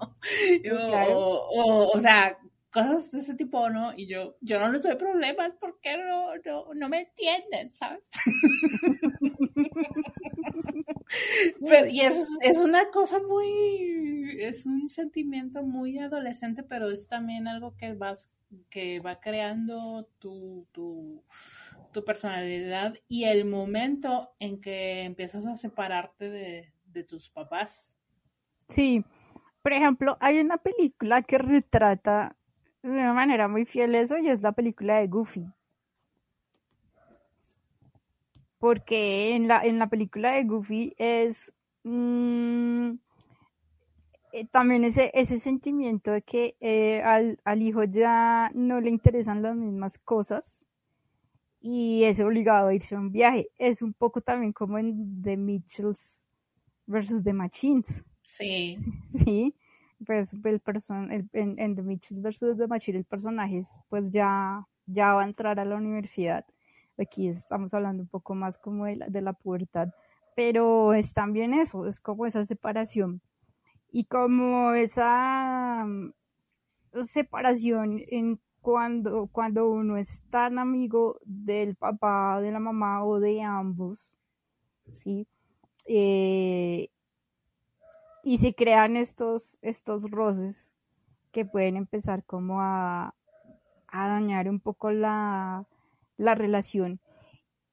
[1.12, 2.38] o, o, sea,
[2.70, 3.92] cosas de ese tipo, ¿no?
[3.96, 8.04] Y yo, yo no les doy problemas porque no, no, no me entienden, ¿sabes?
[11.68, 17.48] pero, y es, es una cosa muy, es un sentimiento muy adolescente, pero es también
[17.48, 18.30] algo que vas
[18.70, 21.22] que va creando tu, tu,
[21.92, 27.96] tu, personalidad y el momento en que empiezas a separarte de, de tus papás.
[28.68, 29.04] Sí,
[29.62, 32.36] por ejemplo, hay una película que retrata
[32.82, 35.46] de una manera muy fiel eso y es la película de Goofy.
[38.58, 42.92] Porque en la, en la película de Goofy es mm,
[44.34, 49.42] eh, también ese, ese sentimiento de que eh, al, al, hijo ya no le interesan
[49.42, 50.66] las mismas cosas
[51.60, 53.48] y es obligado a irse a un viaje.
[53.58, 56.28] Es un poco también como en The Mitchells
[56.86, 58.04] versus The Machines.
[58.22, 58.76] Sí.
[59.08, 59.54] Sí.
[60.04, 64.66] Pues el person, el, en, en, The Mitchells versus The Machines el personaje pues ya,
[64.86, 66.44] ya va a entrar a la universidad.
[66.98, 69.90] Aquí estamos hablando un poco más como de la, de la pubertad.
[70.34, 73.20] Pero es también eso, es como esa separación
[73.94, 76.12] y como esa mm,
[77.04, 83.40] separación en cuando, cuando uno es tan amigo del papá, de la mamá o de
[83.42, 84.10] ambos,
[84.90, 85.28] ¿sí?
[85.86, 86.88] Eh,
[88.24, 90.74] y se crean estos, estos roces
[91.30, 93.14] que pueden empezar como a,
[93.86, 95.66] a dañar un poco la,
[96.16, 96.98] la relación.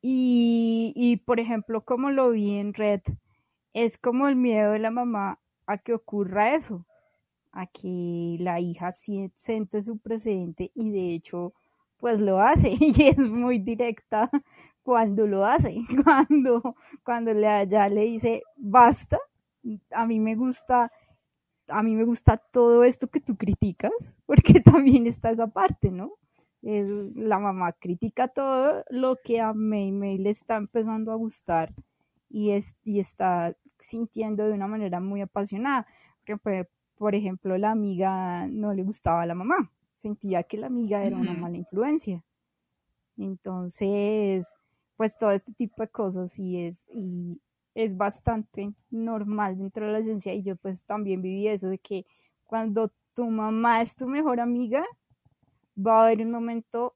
[0.04, 3.02] Y, y, por ejemplo, como lo vi en Red,
[3.74, 5.41] es como el miedo de la mamá
[5.72, 6.86] a que ocurra eso,
[7.52, 11.54] a que la hija siente su precedente y de hecho
[11.98, 14.30] pues lo hace y es muy directa
[14.84, 19.20] cuando lo hace, cuando, cuando le, ya le dice basta,
[19.92, 20.92] a mí me gusta,
[21.68, 23.92] a mí me gusta todo esto que tú criticas,
[24.26, 26.14] porque también está esa parte, ¿no?
[26.64, 31.74] la mamá critica todo lo que a May May le está empezando a gustar
[32.32, 35.86] y, es, y está sintiendo de una manera muy apasionada.
[36.26, 36.68] Porque,
[36.98, 41.18] por ejemplo, la amiga no le gustaba a la mamá, sentía que la amiga era
[41.18, 42.24] una mala influencia.
[43.18, 44.56] Entonces,
[44.96, 47.40] pues todo este tipo de cosas y es, y
[47.76, 52.06] es bastante normal dentro de la esencia y yo pues también viví eso de que
[52.46, 54.86] cuando tu mamá es tu mejor amiga,
[55.78, 56.96] va a haber un momento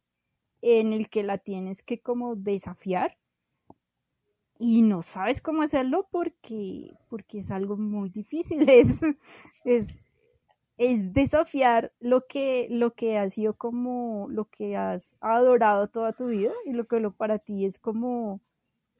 [0.61, 3.17] en el que la tienes que como desafiar
[4.57, 9.01] y no sabes cómo hacerlo porque, porque es algo muy difícil, es,
[9.63, 9.89] es,
[10.77, 16.27] es desafiar lo que, lo que ha sido como lo que has adorado toda tu
[16.27, 18.41] vida y lo que lo para ti es como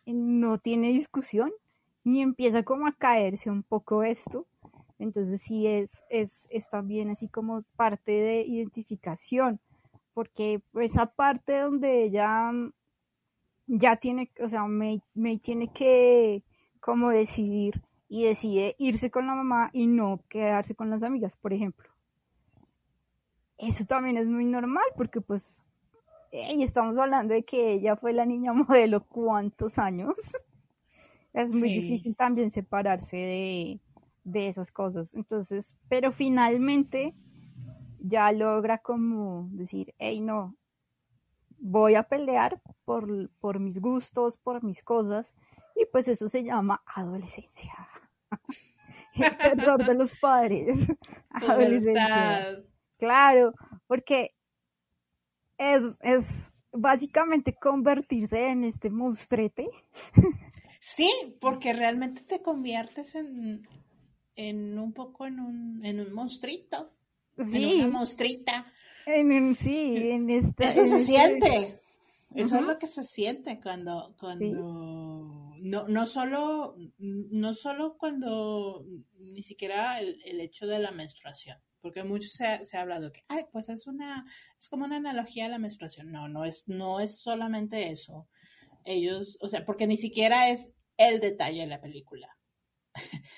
[0.06, 1.51] no tiene discusión
[2.03, 4.45] ni empieza como a caerse un poco esto.
[4.99, 9.60] Entonces sí es, es, es también así como parte de identificación,
[10.14, 12.51] porque esa parte donde ella
[13.68, 15.01] ya tiene, o sea, May,
[15.41, 16.43] tiene que
[16.80, 21.53] como decidir y decide irse con la mamá y no quedarse con las amigas, por
[21.53, 21.89] ejemplo.
[23.57, 25.66] Eso también es muy normal porque pues
[26.32, 30.16] y estamos hablando de que ella fue la niña modelo cuántos años.
[31.34, 33.80] Es muy difícil también separarse de,
[34.24, 35.13] de esas cosas.
[35.13, 37.13] Entonces, pero finalmente
[37.99, 40.55] ya logra como decir, hey, no,
[41.60, 45.36] voy a pelear por, por mis gustos, por mis cosas,
[45.76, 47.74] y pues eso se llama adolescencia.
[49.16, 50.88] El terror de los padres.
[51.30, 52.64] adolescencia.
[52.97, 53.53] Claro,
[53.88, 54.36] porque
[55.58, 59.70] es, es básicamente convertirse en este monstrete.
[60.80, 63.68] Sí, porque realmente te conviertes en,
[64.36, 66.93] en un poco en un, en un monstruito.
[67.43, 67.64] Sí.
[67.64, 68.72] En una monstrita.
[69.06, 71.80] En, sí, en esta, Eso se este siente.
[72.34, 78.86] Eso es lo que se siente cuando, cuando no, no solo, no solo cuando
[79.20, 83.45] ni siquiera el, hecho de la menstruación, porque mucho se, se, ha hablado que, ay,
[83.53, 84.26] pues es una,
[84.60, 86.12] es como una analogía a la menstruación.
[86.12, 88.28] No, no es, no es solamente eso.
[88.84, 92.38] Ellos, o sea, porque ni siquiera es el detalle de la película.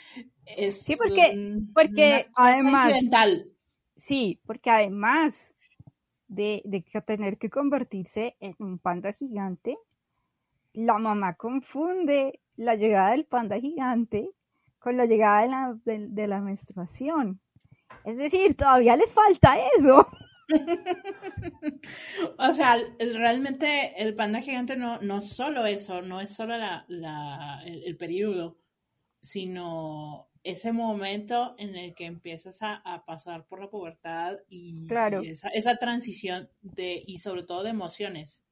[0.46, 2.94] es sí, porque, porque además,
[3.98, 5.56] Sí, porque además
[6.28, 6.64] de,
[7.06, 9.78] tener que convertirse en un panda gigante,
[10.74, 14.30] la mamá confunde la llegada del panda gigante
[14.80, 17.40] con la llegada de la, de la menstruación.
[18.04, 20.08] Es decir, todavía le falta eso.
[22.38, 27.62] o sea, realmente el panda gigante no, no solo eso, no es solo la, la,
[27.66, 28.58] el, periodo,
[29.20, 34.88] sino ese momento en el que empiezas a, pasar por la pubertad y,
[35.24, 38.44] esa, esa, transición de, y sobre todo de emociones.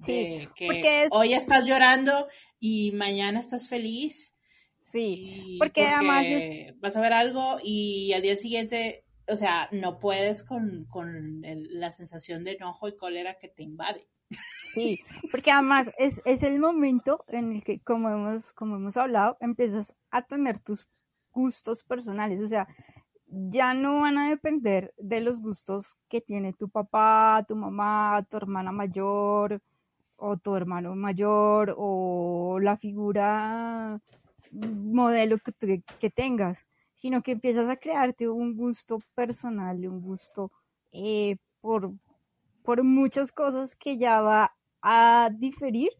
[0.00, 2.12] Sí, que hoy estás llorando
[2.58, 4.34] y mañana estás feliz.
[4.80, 6.26] Sí, porque, además
[6.76, 10.86] vas a ver algo y al día siguiente o sea, no puedes con,
[11.42, 14.06] la sensación de enojo y cólera que te invade.
[14.74, 19.36] Sí, porque además es, es, el momento en el que, como hemos, como hemos hablado,
[19.40, 20.88] empiezas a tener tus
[21.34, 22.66] gustos personales, o sea,
[23.26, 28.36] ya no van a depender de los gustos que tiene tu papá, tu mamá, tu
[28.36, 29.60] hermana mayor
[30.16, 34.00] o tu hermano mayor o la figura
[34.52, 35.38] modelo
[35.98, 40.52] que, tengas, sino que empiezas a crearte un gusto personal, un gusto
[40.92, 41.92] eh, por,
[42.62, 45.90] por muchas cosas que ya va a diferir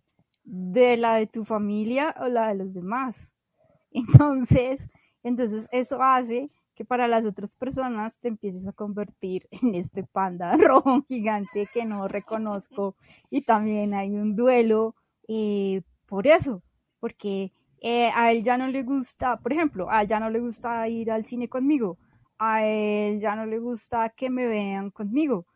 [0.45, 3.35] de la de tu familia o la de los demás.
[3.91, 4.89] Entonces,
[5.25, 10.57] entonces eso hace que para las otras personas te empieces a convertir en este panda
[10.59, 12.97] rojo gigante que no reconozco
[13.31, 14.95] y también hay un duelo
[15.29, 16.63] eh, por eso,
[17.01, 20.41] porque eh, a él ya no le gusta, por ejemplo, a él ya no le
[20.41, 21.99] gusta ir al cine conmigo,
[22.39, 25.47] a él ya no le gusta que me vean conmigo.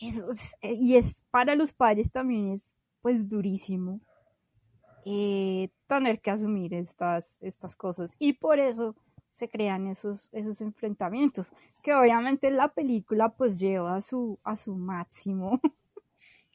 [0.00, 4.00] Eh, y es para los padres también es pues durísimo
[5.86, 8.94] tener que asumir estas, estas cosas y por eso
[9.38, 14.74] se crean esos, esos enfrentamientos que obviamente la película pues lleva a su, a su
[14.74, 15.60] máximo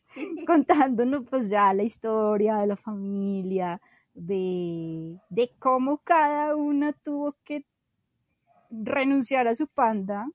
[0.45, 3.79] contándonos pues ya la historia de la familia,
[4.13, 7.65] de, de cómo cada una tuvo que
[8.69, 10.27] renunciar a su panda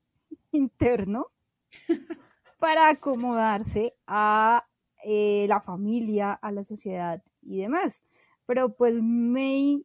[0.51, 1.27] interno
[2.59, 4.65] para acomodarse a
[5.05, 8.05] eh, la familia, a la sociedad y demás.
[8.47, 9.85] Pero pues May,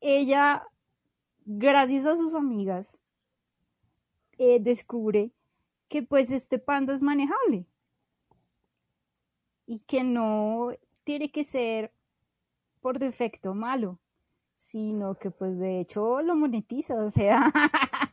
[0.00, 0.66] ella,
[1.44, 2.98] gracias a sus amigas,
[4.38, 5.32] eh, descubre
[5.88, 7.66] que pues este panda es manejable
[9.66, 10.70] y que no
[11.04, 11.92] tiene que ser
[12.80, 13.98] por defecto malo,
[14.56, 17.52] sino que pues de hecho lo monetiza, o sea,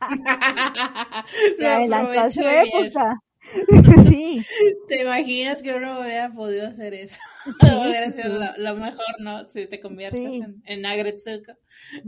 [1.60, 3.22] adelantó su época.
[4.08, 4.44] sí.
[4.88, 7.18] ¿Te imaginas que uno hubiera podido hacer eso?
[7.62, 9.48] hubiera sido lo, mejor, ¿no?
[9.50, 11.52] Si te conviertes en, en Agretsuko.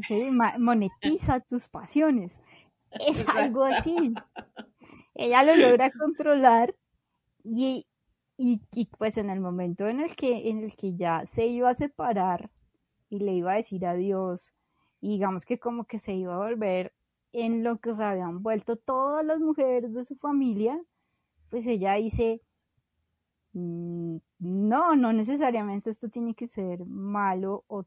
[0.07, 2.41] Sí, monetiza tus pasiones.
[3.07, 4.15] Es algo así.
[5.15, 6.75] Ella lo logra controlar
[7.45, 7.87] y,
[8.37, 8.61] y,
[8.99, 12.51] pues en el momento en el que en el que ya se iba a separar
[13.09, 14.55] y le iba a decir adiós
[15.01, 16.93] y digamos que como que se iba a volver
[17.33, 20.81] en lo que se habían vuelto todas las mujeres de su familia
[21.51, 22.41] pues ella dice
[23.53, 27.85] mm, no, no necesariamente esto tiene que ser malo o,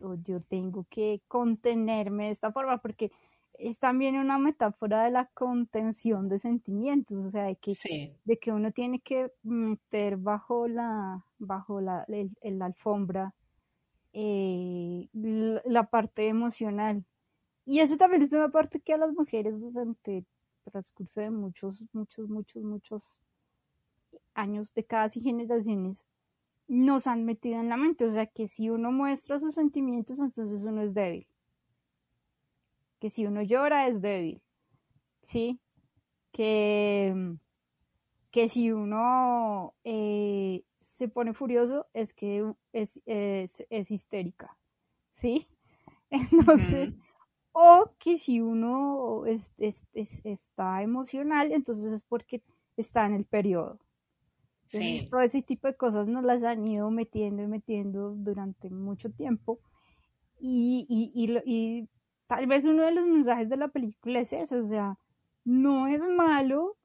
[0.00, 3.10] o, yo tengo que contenerme de esta forma porque
[3.58, 7.74] es también una metáfora de la contención de sentimientos, o sea, de que,
[8.24, 13.34] de que uno tiene que meter bajo la, bajo la, el, alfombra
[14.12, 17.04] eh, la, parte emocional.
[17.64, 20.24] Y eso también es una parte que a las mujeres durante
[20.70, 23.18] transcurso de muchos, muchos, muchos, muchos
[24.34, 26.04] años, décadas y generaciones
[26.68, 28.04] nos han metido en la mente.
[28.04, 31.26] O sea, que si uno muestra sus sentimientos, entonces uno es débil
[32.98, 34.40] que si uno llora es débil,
[35.22, 35.60] ¿sí?
[36.32, 37.36] Que,
[38.30, 44.56] que si uno eh, se pone furioso es que es, es, histérica,
[45.12, 45.46] ¿sí?
[46.10, 46.94] Entonces,
[47.58, 49.54] o que si uno es,
[49.94, 52.42] está emocional, entonces es porque
[52.76, 53.78] está en el periodo.
[54.66, 55.08] sí.
[55.10, 59.58] todo ese tipo de cosas nos las han ido metiendo y metiendo durante mucho tiempo.
[60.38, 61.88] Y, y, y,
[62.26, 64.98] tal vez uno de los mensajes de la película es eso, o sea,
[65.42, 66.76] no es malo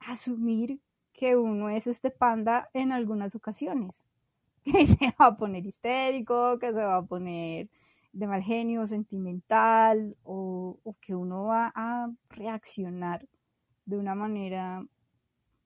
[0.00, 0.80] asumir
[1.14, 4.06] que uno es este panda en algunas ocasiones,
[4.64, 7.70] que se va a poner histérico, que se va a poner
[8.12, 13.26] de mal genio, sentimental, o, que uno va a reaccionar
[13.86, 14.86] de una manera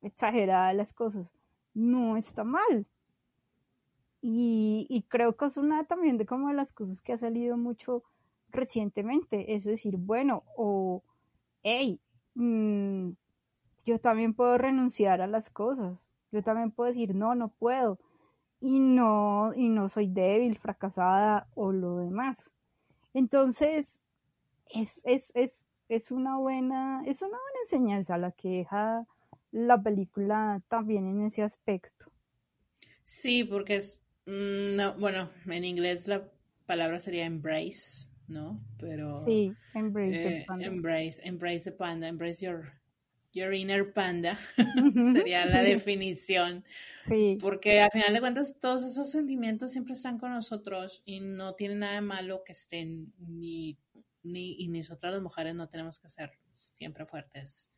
[0.03, 1.33] exagerada a las cosas.
[1.75, 2.87] No está mal.
[4.23, 7.57] Y, y creo que es una también de como de las cosas que ha salido
[7.57, 8.03] mucho
[8.51, 9.55] recientemente.
[9.55, 11.03] Es decir, bueno, o,
[11.63, 12.01] hey,
[12.35, 13.11] mm,
[13.85, 16.09] yo también puedo renunciar a las cosas.
[16.33, 17.99] Yo también puedo decir, no, no puedo.
[18.61, 22.55] Y no, y no soy débil, fracasada o lo demás.
[23.13, 24.03] Entonces,
[24.71, 29.07] es, es, es, es una buena, es una buena enseñanza la que deja
[29.53, 32.11] la película también en ese aspecto.
[33.05, 36.29] Sí, porque es, mm, no, bueno, en inglés la
[36.67, 38.59] palabra sería embrace, ¿no?
[38.79, 40.67] Pero sí, embrace the eh, panda.
[40.67, 42.73] embrace, embrace the panda, embrace your
[43.37, 44.39] your inner panda
[45.15, 46.65] sería la definición,
[47.07, 51.55] Sí, porque al final de cuentas todos esos sentimientos siempre están con nosotros y no
[51.55, 53.79] tiene nada de malo que estén ni
[54.25, 57.71] ni y nosotras las mujeres no tenemos que ser siempre fuertes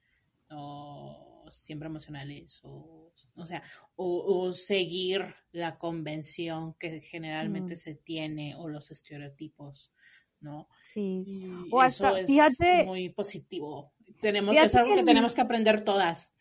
[0.51, 3.63] o siempre emocionales o o sea
[3.97, 7.77] o, o seguir la convención que generalmente Mm.
[7.77, 9.93] se tiene o los estereotipos,
[10.41, 10.69] ¿no?
[10.83, 11.25] sí.
[11.27, 13.93] Y O hasta, eso es fíjate- muy positivo.
[14.21, 16.35] Tenemos, es algo que el- tenemos que aprender todas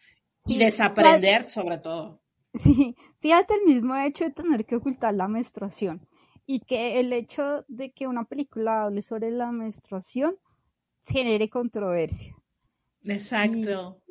[0.45, 2.21] y desaprender sobre todo.
[2.53, 6.07] Sí, fíjate el mismo hecho de tener que ocultar la menstruación
[6.45, 10.37] y que el hecho de que una película hable sobre la menstruación
[11.03, 12.35] genere controversia
[13.03, 14.01] Exacto.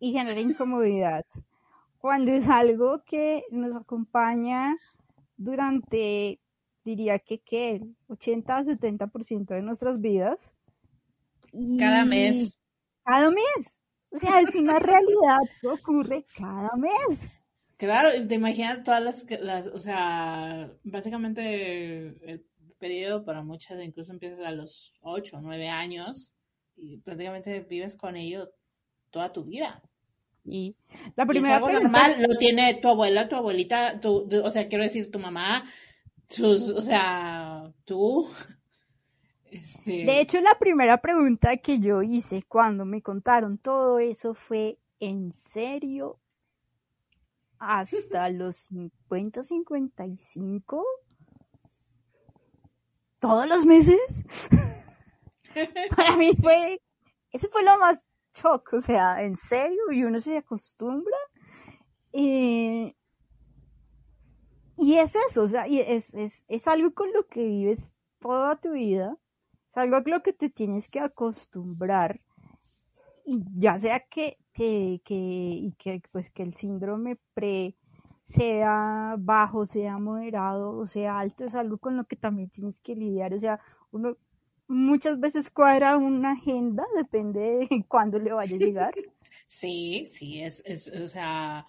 [0.00, 1.24] y genere incomodidad,
[1.98, 4.76] cuando es algo que nos acompaña
[5.36, 6.40] durante,
[6.84, 7.76] diría que, ¿qué?
[7.76, 10.56] el 80 a 70% de nuestras vidas.
[11.78, 12.57] Cada mes.
[13.08, 13.82] Cada mes.
[14.10, 17.40] O sea, es una realidad que ocurre cada mes.
[17.76, 22.44] Claro, y te imaginas todas las, las, o sea, básicamente el
[22.78, 26.34] periodo para muchas incluso empiezas a los 8 o 9 años
[26.76, 28.50] y prácticamente vives con ello
[29.10, 29.82] toda tu vida.
[30.44, 30.74] Y
[31.16, 34.42] la Y es primera algo pregunta- normal, lo tiene tu abuela, tu abuelita, tu, tu-
[34.44, 35.70] o sea, quiero decir, tu mamá,
[36.28, 38.28] sus, o sea, tú.
[39.50, 44.78] Este, De hecho, la primera pregunta que yo hice cuando me contaron todo eso fue,
[45.00, 46.18] ¿en serio?
[47.58, 50.84] ¿Hasta los 50, 55?
[53.18, 54.48] ¿Todos los meses?
[55.96, 56.80] Para mí fue,
[57.32, 59.90] ese fue lo más shock, o sea, ¿en serio?
[59.90, 61.16] Y uno se acostumbra.
[62.12, 62.94] Eh,
[64.76, 68.56] y es eso, o sea, y es, es, es algo con lo que vives toda
[68.56, 69.16] tu vida,
[69.68, 72.20] es algo a lo que te tienes que acostumbrar,
[73.24, 77.76] y ya sea que, que, que, y que, pues, que el síndrome pre
[78.22, 82.94] sea bajo, sea moderado o sea alto, es algo con lo que también tienes que
[82.94, 83.60] lidiar, o sea,
[83.90, 84.16] uno
[84.66, 88.94] muchas veces cuadra una agenda, depende de cuándo le vaya a llegar.
[89.50, 91.66] Sí, sí, es, o sea,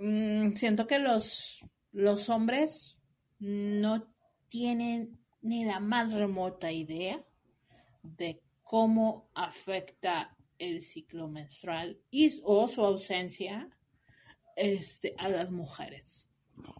[0.00, 2.96] mm, siento que los hombres
[3.40, 4.06] no
[4.46, 7.22] tienen ni la más remota idea
[8.02, 13.68] de cómo afecta el ciclo menstrual y o su ausencia
[14.56, 16.28] este, a las mujeres.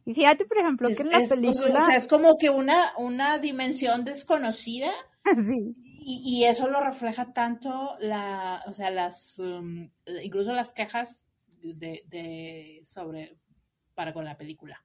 [0.04, 2.50] Y fíjate, por ejemplo, Es, que en la es- película, o sea, es como que
[2.50, 4.90] una, una dimensión desconocida
[5.44, 5.72] sí,
[6.04, 9.90] y, y eso lo refleja tanto la, o sea, las, um,
[10.22, 11.24] incluso las quejas
[11.62, 13.36] de, de sobre
[13.94, 14.84] para con la película.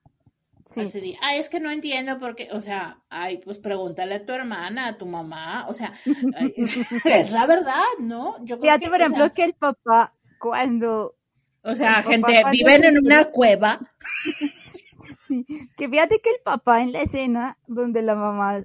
[0.68, 0.80] Sí.
[0.80, 4.26] Así de, ay, es que no entiendo por qué, o sea, ay, pues pregúntale a
[4.26, 5.94] tu hermana, a tu mamá, o sea,
[6.36, 6.54] ay,
[7.04, 8.36] es la verdad, ¿no?
[8.44, 11.16] Yo creo Fíjate, que, por ejemplo, sea, que el papá, cuando,
[11.62, 13.80] o sea, gente, viven en una cueva,
[15.26, 15.46] sí,
[15.76, 18.60] que fíjate que el papá en la escena donde la mamá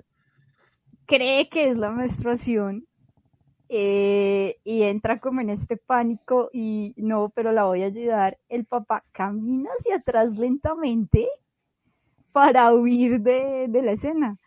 [1.05, 2.85] cree que es la menstruación,
[3.69, 8.65] eh, y entra como en este pánico y no, pero la voy a ayudar, el
[8.65, 11.27] papá camina hacia atrás lentamente
[12.33, 14.37] para huir de, de la escena.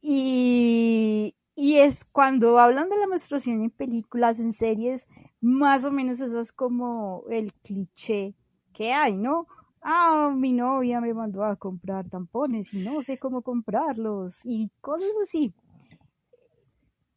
[0.00, 5.08] Y, y es cuando hablan de la menstruación en películas, en series,
[5.40, 8.34] más o menos eso es como el cliché
[8.72, 9.46] que hay, ¿no?
[9.82, 15.10] Ah, mi novia me mandó a comprar tampones y no sé cómo comprarlos y cosas
[15.22, 15.52] así.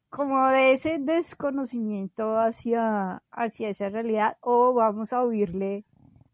[0.09, 5.85] Como de ese desconocimiento hacia, hacia esa realidad o vamos a huirle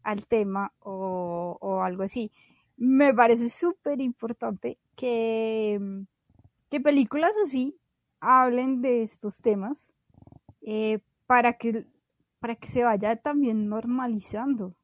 [0.02, 2.32] al tema o, o algo así.
[2.76, 5.80] Me parece súper importante que,
[6.70, 7.76] que películas así
[8.20, 9.92] hablen de estos temas
[10.62, 11.86] eh, para que
[12.40, 14.74] para que se vaya también normalizando.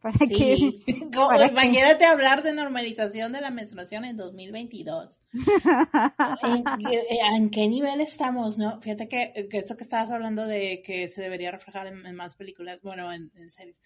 [0.00, 0.84] Para que sí.
[1.12, 5.18] Como- para que- Imagínate hablar de normalización de la menstruación en 2022.
[6.44, 8.80] ¿En, qué- en qué nivel estamos, no?
[8.80, 12.36] Fíjate que, que esto que estabas hablando de que se debería reflejar en, en más
[12.36, 13.80] películas, bueno, en, en series,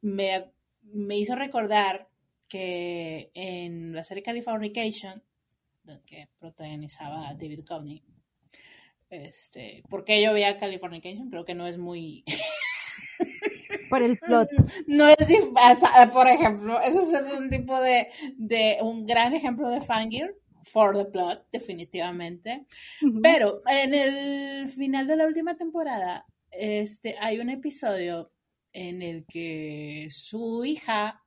[0.00, 0.50] me,
[0.82, 2.08] me hizo recordar
[2.54, 5.20] que en la serie Californication,
[6.06, 8.00] que protagonizaba David Duchovny,
[9.10, 12.22] Este, porque yo veía Californication, creo que no es muy...
[13.90, 14.48] Por el plot.
[14.86, 15.16] No es,
[16.12, 21.06] por ejemplo, eso es un tipo de, de un gran ejemplo de fangir for the
[21.06, 22.66] plot, definitivamente.
[23.20, 28.30] Pero en el final de la última temporada, este, hay un episodio
[28.72, 31.23] en el que su hija,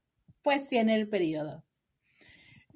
[0.48, 1.66] pues, tiene el periodo.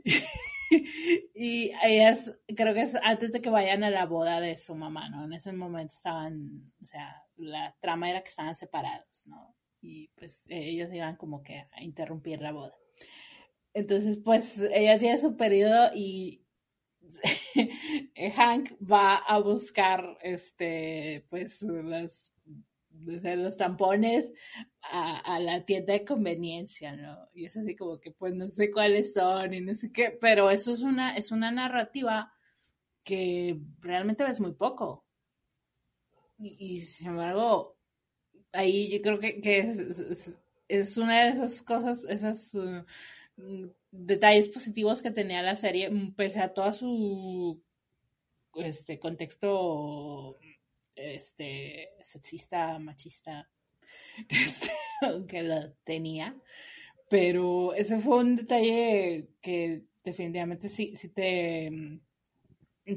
[1.34, 5.08] y ellas, creo que es antes de que vayan a la boda de su mamá,
[5.08, 5.24] ¿no?
[5.24, 9.56] En ese momento estaban, o sea, la trama era que estaban separados, ¿no?
[9.80, 12.76] Y pues ellos iban como que a interrumpir la boda.
[13.74, 16.46] Entonces, pues ella tiene su periodo y
[18.36, 22.34] Hank va a buscar, este, pues, las
[23.06, 24.34] los tampones
[24.82, 27.30] a, la tienda de conveniencia, ¿no?
[27.34, 30.50] Y es así como que pues no sé cuáles son y no sé qué, pero
[30.50, 32.34] eso es una, es una narrativa
[33.04, 35.06] que realmente ves muy poco.
[36.38, 37.78] Y, sin embargo,
[38.52, 39.40] ahí yo creo que,
[40.68, 42.84] es, una de esas cosas, esos uh,
[43.92, 47.64] detalles positivos que tenía la serie, pese a todo su
[48.56, 50.38] este contexto
[50.96, 53.50] este, sexista, machista,
[54.30, 54.72] este,
[55.02, 56.36] aunque lo tenía.
[57.10, 62.00] Pero ese fue un detalle que definitivamente sí, sí te mm,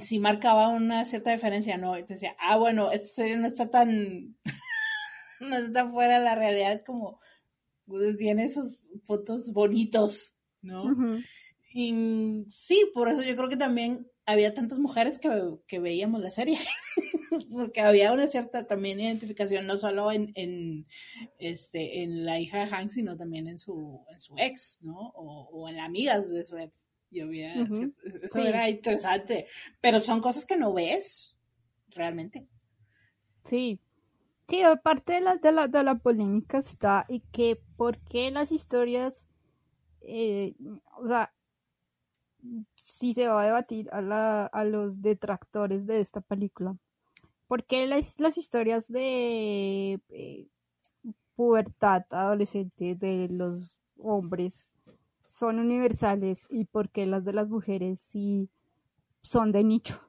[0.00, 1.98] sí marcaba una cierta diferencia, ¿no?
[1.98, 4.36] Y te decía, ah, bueno, esta serie no está tan,
[5.40, 7.20] no está fuera de la realidad como
[7.86, 10.84] pues, tiene esos fotos bonitos, ¿no?
[11.72, 15.30] Y sí, por eso yo creo que también había tantas mujeres que,
[15.66, 16.58] que veíamos la serie.
[17.50, 20.86] porque había una cierta también identificación, no solo en, en,
[21.38, 25.12] este, en la hija de Hank, sino también en su, en su ex, ¿no?
[25.14, 26.88] O, o en amigas de su ex.
[27.10, 27.54] Y había,
[28.22, 29.46] eso era interesante,
[29.80, 31.36] pero son cosas que no ves
[31.90, 32.48] realmente.
[33.44, 33.78] Sí,
[34.48, 38.50] sí, aparte de la, de la, de la polémica está y que por qué las
[38.50, 39.28] historias,
[40.00, 40.54] eh,
[40.96, 41.32] o sea,
[42.76, 46.76] si se va a debatir a, la, a los detractores de esta película,
[47.48, 50.46] porque las, las historias de eh,
[51.36, 54.70] pubertad adolescente de los hombres
[55.24, 58.48] son universales y porque las de las mujeres sí
[59.22, 60.00] son de nicho.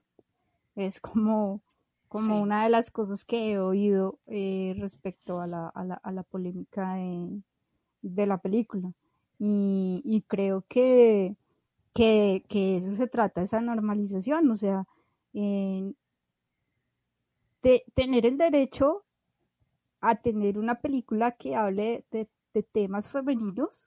[0.75, 1.61] Es como,
[2.07, 6.11] como una de las cosas que he oído eh, respecto a la, a la, a
[6.11, 8.91] la polémica de, la película.
[9.39, 11.36] Y, y creo que,
[11.95, 12.43] que,
[12.77, 14.85] eso se trata, esa normalización, o sea,
[15.33, 15.95] de
[17.93, 19.05] tener el derecho
[20.01, 22.29] a tener una película que hable de,
[22.71, 23.85] temas femeninos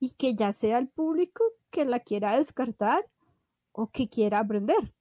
[0.00, 3.04] y que ya sea el público que la quiera descartar
[3.72, 4.94] o que quiera aprender.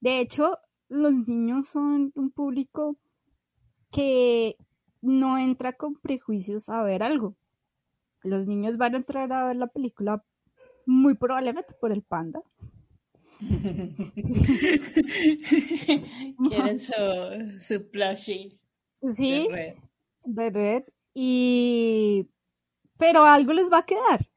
[0.00, 0.56] De hecho,
[0.88, 2.96] los niños son un público
[3.90, 4.56] que
[5.02, 7.36] no entra con prejuicios a ver algo.
[8.22, 10.24] Los niños van a entrar a ver la película
[10.86, 12.42] muy probablemente por el panda,
[16.48, 16.92] Quieren su,
[17.60, 18.56] su plushie.
[19.14, 19.48] Sí,
[20.24, 20.84] de red.
[21.14, 22.28] Y...
[22.98, 24.28] Pero algo les va a quedar.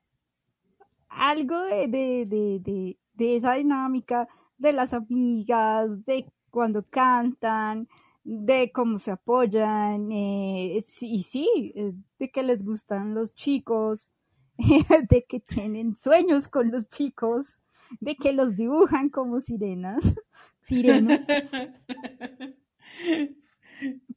[1.07, 4.27] Algo de, de, de, de, esa dinámica
[4.57, 7.87] de las amigas, de cuando cantan,
[8.23, 14.09] de cómo se apoyan, eh, y sí, eh, de que les gustan los chicos,
[15.09, 17.57] de que tienen sueños con los chicos,
[17.99, 20.03] de que los dibujan como sirenas,
[20.61, 21.19] sirenos.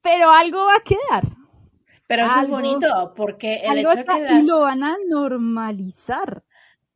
[0.03, 1.37] Pero algo va a quedar.
[2.07, 6.43] Pero eso es bonito, porque el hecho de que Y lo van a normalizar.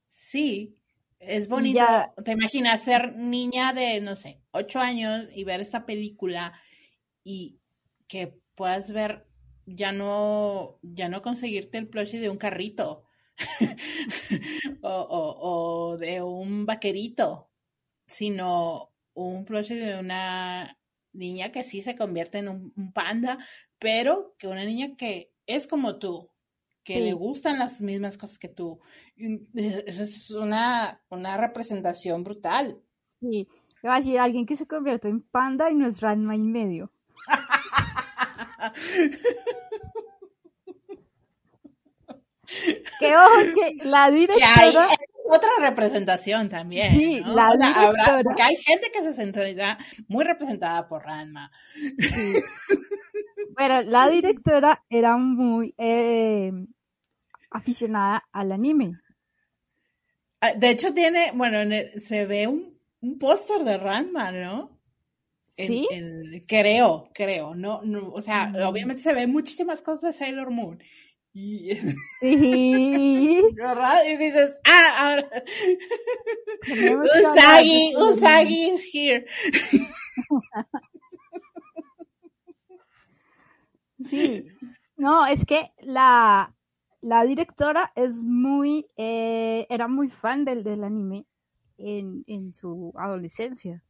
[0.09, 0.79] Sí,
[1.19, 1.85] es bonito.
[2.25, 6.55] Te imaginas ser niña de, no sé, ocho años y ver esa película
[7.23, 7.59] y
[8.09, 9.27] que puedas ver
[9.67, 13.05] ya no, ya no conseguirte el plushie de un carrito,
[14.83, 17.51] o, de un vaquerito,
[18.07, 20.79] sino un plushie de una
[21.13, 23.39] niña que sí se convierte en un, panda,
[23.79, 26.31] pero que una niña que es como tú,
[26.85, 28.81] que le gustan las mismas cosas que tú.
[29.17, 32.81] Eh, eso es una, una representación brutal.
[33.21, 33.47] Sí,
[33.85, 36.93] va a decir alguien que se convierte en panda y no es Ranma y medio.
[42.99, 44.89] que ojo que la directora...
[45.27, 46.93] otra representación también.
[46.93, 49.79] Sí, la porque hay gente que se sentirá
[50.09, 51.51] muy representada por Ranma.
[53.57, 56.53] Pero la directora era muy eh,
[57.51, 58.99] aficionada al anime.
[60.41, 61.59] Ah, de hecho tiene, bueno,
[61.99, 62.73] se ve un,
[63.19, 64.79] póster de Ranma, ¿no?
[65.51, 65.87] ¿Sí?
[66.47, 68.63] creo, creo, no, no, o sea, mm.
[68.63, 70.83] obviamente se ven muchísimas cosas de Sailor Moon.
[71.35, 71.75] Y,
[72.21, 73.43] sí.
[74.07, 75.43] y dices, ah, ahora.
[77.03, 79.27] Usagi, Usagi is here.
[84.11, 84.49] Sí,
[84.97, 86.53] no, es que la,
[87.03, 91.25] la directora es muy, eh, era muy fan del, del anime
[91.79, 93.85] en, en su adolescencia.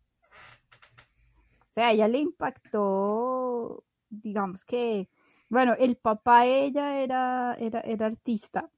[1.70, 5.08] O sea, ella le impactó, digamos que,
[5.52, 8.70] bueno, el papá de ella era, era, era artista,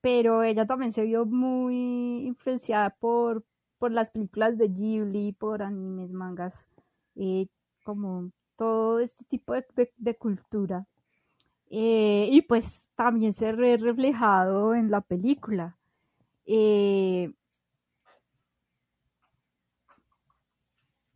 [0.00, 3.44] pero ella también se vio muy influenciada por,
[3.78, 6.64] por las películas de Ghibli, por animes, mangas,
[7.16, 7.48] eh,
[7.82, 9.64] como todo este tipo de,
[9.96, 10.86] de, cultura.
[11.70, 15.76] Eh, y pues también se ve reflejado en la película.
[16.46, 17.32] Eh,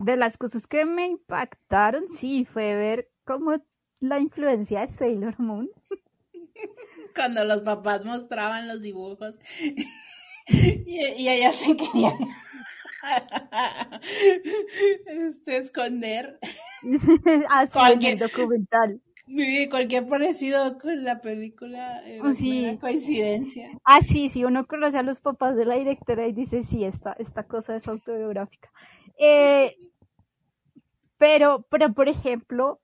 [0.00, 3.52] de las cosas que me impactaron, sí, fue ver cómo
[4.00, 5.70] la influencia de Sailor Moon.
[7.14, 9.38] Cuando los papás mostraban los dibujos
[10.48, 12.14] y, y ellas se querían
[15.06, 16.38] este, esconder.
[17.50, 19.00] Así cualquier documental.
[19.70, 23.70] Cualquier parecido con la película es una coincidencia.
[23.84, 27.12] Ah, sí, sí, uno conoce a los papás de la directora y dice, sí, esta,
[27.18, 28.70] esta cosa es autobiográfica.
[29.18, 29.76] Eh,
[31.18, 32.80] pero, pero, por ejemplo,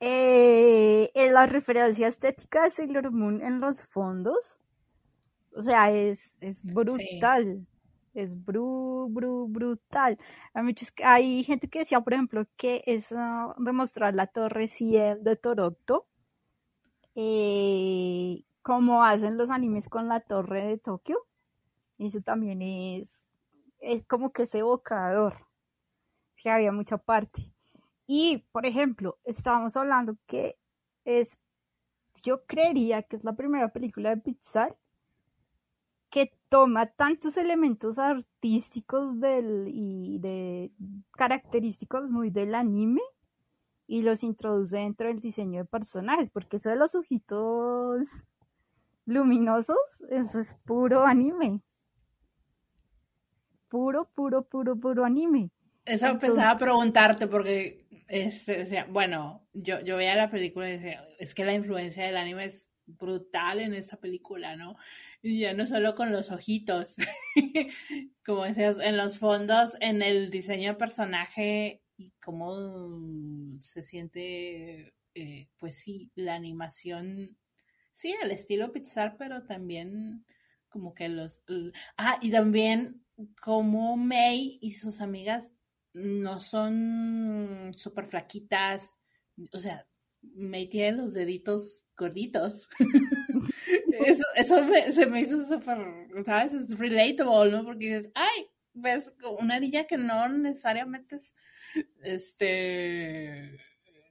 [0.00, 4.60] eh, en la referencia estética de Sailor Moon en los fondos,
[5.54, 7.66] o sea, es, es brutal.
[8.14, 10.18] Es bru, bru, brutal.
[10.52, 15.22] Hay, muchos, hay gente que decía, por ejemplo, que es uh, demostrar la torre Ciel
[15.22, 16.06] de Toronto,
[17.14, 21.26] eh, como hacen los animes con la torre de Tokio.
[21.98, 23.28] Eso también es,
[23.80, 25.46] es como que es evocador
[26.36, 27.52] que había mucha parte.
[28.10, 30.56] Y, por ejemplo, estábamos hablando que
[31.04, 31.38] es,
[32.22, 34.74] yo creería que es la primera película de Pixar
[36.08, 40.72] que toma tantos elementos artísticos del, y de
[41.12, 43.02] característicos muy del anime
[43.86, 48.24] y los introduce dentro del diseño de personajes, porque eso de los ojitos
[49.04, 49.76] luminosos,
[50.08, 51.60] eso es puro anime.
[53.68, 55.50] Puro, puro, puro, puro anime.
[55.84, 61.44] Eso pensaba preguntarte porque, este, bueno, yo, yo veía la película y decía, es que
[61.44, 64.76] la influencia del anime es brutal en esa película, ¿no?
[65.20, 66.96] Y ya no solo con los ojitos,
[68.24, 72.98] como decías, en los fondos, en el diseño de personaje y cómo
[73.60, 77.36] se siente, eh, pues sí, la animación,
[77.92, 80.24] sí, al estilo Pixar, pero también
[80.70, 81.42] como que los...
[81.96, 83.04] Ah, y también
[83.40, 85.50] como May y sus amigas
[85.98, 89.00] no son súper flaquitas,
[89.52, 89.86] o sea,
[90.22, 92.68] me tienen los deditos gorditos.
[94.06, 95.78] eso eso se me hizo súper,
[96.24, 96.52] ¿sabes?
[96.52, 97.64] Es relatable, ¿no?
[97.64, 101.34] Porque dices, ay, ves una niña que no necesariamente es,
[102.02, 103.58] este,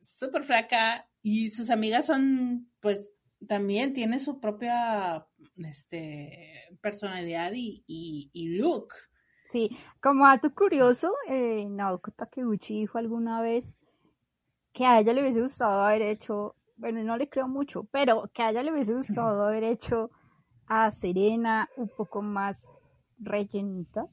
[0.02, 3.14] súper flaca y sus amigas son, pues,
[3.48, 5.28] también tiene su propia,
[5.58, 8.94] este, personalidad y, y look.
[9.52, 13.74] Sí, como dato curioso, eh, Naoko Takeuchi dijo alguna vez
[14.74, 18.44] que a ella le hubiese gustado haber hecho, bueno, no le creo mucho, pero que
[18.44, 20.12] a ella le hubiese gustado haber hecho
[20.68, 22.74] a Serena un poco más
[23.20, 24.08] rellenita,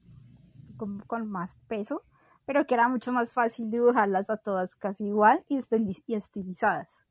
[0.77, 2.03] con, con más peso,
[2.47, 5.59] pero que era mucho más fácil dibujarlas a todas casi igual y,
[6.15, 7.07] estilizadas.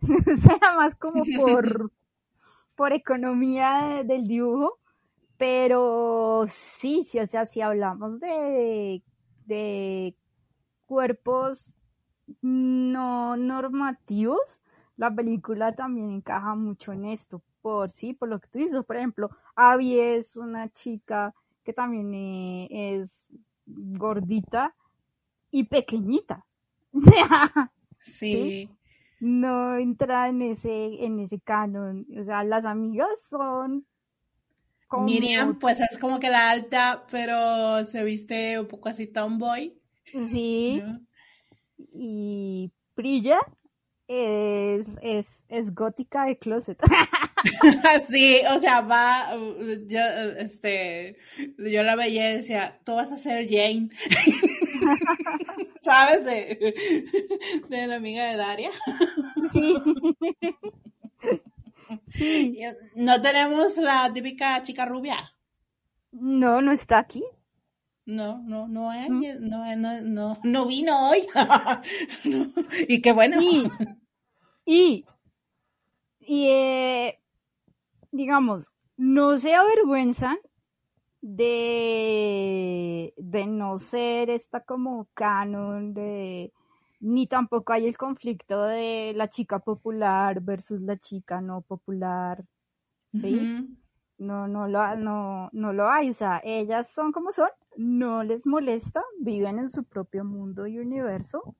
[0.02, 1.90] o sea, más como por,
[2.74, 4.78] por economía del dibujo
[5.38, 9.02] pero sí, sí, o sea, si hablamos de,
[9.46, 10.14] de
[10.86, 11.72] cuerpos
[12.40, 14.60] no normativos,
[14.96, 18.96] la película también encaja mucho en esto, por sí, por lo que tú dices, por
[18.96, 21.34] ejemplo, Abby es una chica
[21.64, 23.26] que también eh, es
[23.66, 24.74] gordita
[25.50, 26.46] y pequeñita.
[28.00, 28.70] sí.
[29.18, 32.06] No entra en ese, en ese canon.
[32.18, 33.86] O sea, las amigas son
[34.92, 39.78] Miriam, pues es como que la alta, pero se viste un poco así tomboy.
[40.04, 40.82] Sí.
[41.76, 43.38] Y Prilla
[44.08, 46.78] es, es, es gótica de closet.
[48.08, 49.36] sí, o sea, va,
[49.86, 50.00] yo,
[50.38, 51.16] este,
[51.58, 53.90] yo la veía y decía, tú vas a ser Jane.
[55.82, 56.24] ¿Sabes?
[56.24, 56.74] De,
[57.68, 58.70] de la amiga de Daria.
[59.52, 59.76] sí.
[62.94, 65.16] No tenemos la típica chica rubia.
[66.12, 67.24] No, no está aquí.
[68.06, 71.26] No, no, no hay, no, no, no, no vino hoy.
[72.88, 73.40] Y qué bueno.
[73.42, 73.68] Y,
[74.64, 75.04] y,
[76.20, 77.20] y eh,
[78.12, 80.38] digamos, no se avergüenzan
[81.20, 86.52] de, de no ser esta como canon de
[87.06, 92.44] ni tampoco hay el conflicto de la chica popular versus la chica no popular.
[93.12, 93.78] ¿Sí?
[94.18, 96.10] No, no lo, no, no lo hay.
[96.10, 100.80] O sea, ellas son como son, no les molesta, viven en su propio mundo y
[100.80, 101.54] universo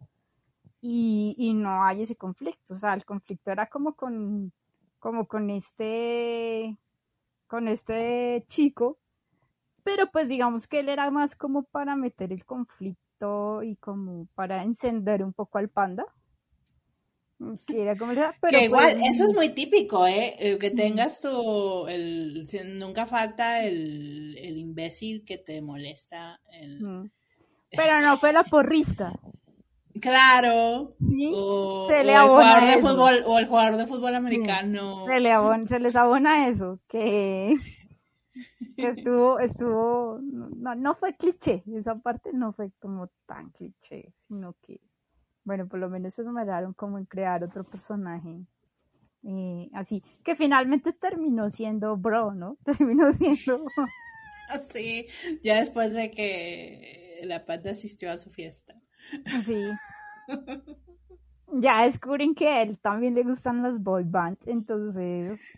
[0.80, 2.74] y, y no hay ese conflicto.
[2.74, 4.52] O sea, el conflicto era como con,
[4.98, 6.76] como con este,
[7.46, 8.98] con este chico,
[9.84, 13.05] pero pues digamos que él era más como para meter el conflicto
[13.62, 16.04] y como para encender un poco al panda.
[17.66, 20.36] que igual, pues, eso es muy típico, ¿eh?
[20.38, 22.46] eh que tengas tu, el,
[22.78, 26.40] nunca falta el, el imbécil que te molesta.
[27.70, 29.12] Pero no fue la porrista.
[30.00, 30.94] Claro.
[31.32, 35.04] O, se le el jugador de fútbol o el jugador de fútbol americano.
[35.06, 35.32] Se, le
[35.66, 37.56] se les abona eso, que
[38.76, 44.54] que estuvo, estuvo, no, no fue cliché, esa parte no fue como tan cliché, sino
[44.62, 44.80] que,
[45.44, 48.46] bueno, por lo menos se esmeraron como en crear otro personaje
[49.28, 52.56] eh, así, que finalmente terminó siendo Bro, ¿no?
[52.64, 53.66] Terminó siendo...
[54.72, 55.08] Sí,
[55.42, 58.74] ya después de que la pata asistió a su fiesta.
[59.44, 59.70] Sí.
[61.52, 65.56] Ya descubren que a él también le gustan los boy bands, entonces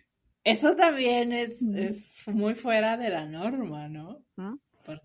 [0.51, 4.19] eso también es, es, muy fuera de la norma, ¿no?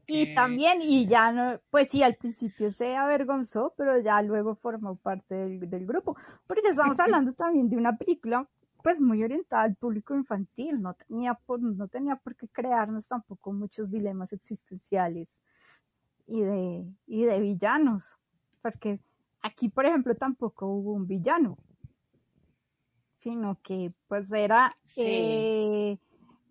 [0.06, 4.96] Y también, y ya no, pues sí, al principio se avergonzó, pero ya luego formó
[4.96, 6.16] parte del, grupo,
[6.46, 8.48] porque estamos hablando también de una película
[8.82, 13.52] pues muy orientada al público infantil, no tenía por, no tenía por qué crearnos tampoco
[13.52, 15.38] muchos dilemas existenciales
[16.26, 18.18] y de, y de villanos,
[18.60, 19.00] porque
[19.42, 21.56] aquí, por ejemplo, tampoco hubo un villano,
[23.24, 25.96] sino que pues era eh,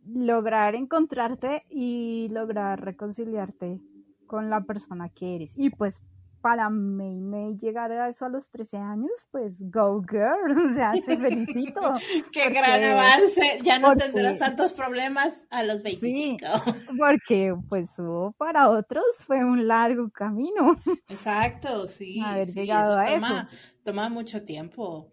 [0.08, 3.80] lograr encontrarte y lograr reconciliarte
[4.26, 5.54] con la persona que eres.
[5.56, 6.02] Y pues
[6.42, 10.94] para May May llegar a eso a los 13 años, pues go girl, o sea,
[10.94, 11.80] te felicito.
[12.34, 16.46] Qué gran avance, ya no tendrás tantos problemas a los 25.
[16.98, 17.96] porque pues
[18.36, 20.82] para otros fue un largo camino.
[21.08, 22.20] Exacto, sí.
[22.20, 23.48] Haber llegado a eso.
[23.84, 25.13] Toma mucho tiempo.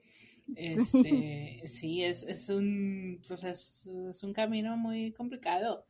[0.57, 5.85] Este, sí, es, es un, es, un camino muy complicado.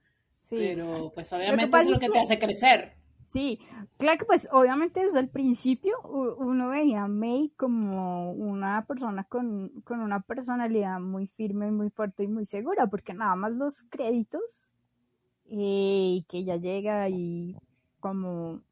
[0.48, 2.94] Pero pues obviamente es lo que, te hace crecer.
[3.28, 3.60] Sí,
[3.96, 5.92] claro que pues obviamente desde el principio
[6.38, 12.24] uno veía a May como una persona con, con una personalidad muy firme, muy fuerte
[12.24, 14.74] y muy segura, porque nada más los créditos
[15.46, 17.56] eh, y que ella llega y
[18.00, 18.62] como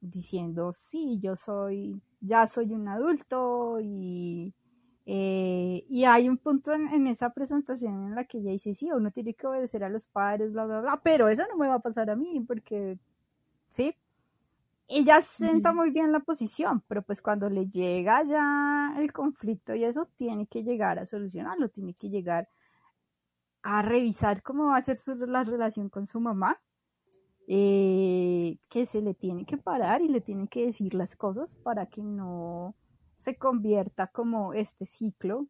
[0.00, 4.54] diciendo, sí, yo soy, ya soy un adulto y
[5.06, 9.10] eh, y hay un punto en, esa presentación en la que ella dice, sí, uno
[9.10, 11.80] tiene que obedecer a los padres, bla, bla, bla, pero eso no me va a
[11.80, 12.98] pasar a mí, porque,
[13.70, 13.94] sí,
[14.88, 19.84] ella sienta muy bien la posición, pero pues cuando le llega ya el conflicto y
[19.84, 22.48] eso, tiene que llegar a solucionarlo, tiene que llegar
[23.62, 26.60] a revisar cómo va a ser su, la relación con su mamá,
[27.46, 31.86] eh, que se le tiene que parar y le tiene que decir las cosas para
[31.86, 32.74] que no
[33.24, 35.46] se convierta como este ciclo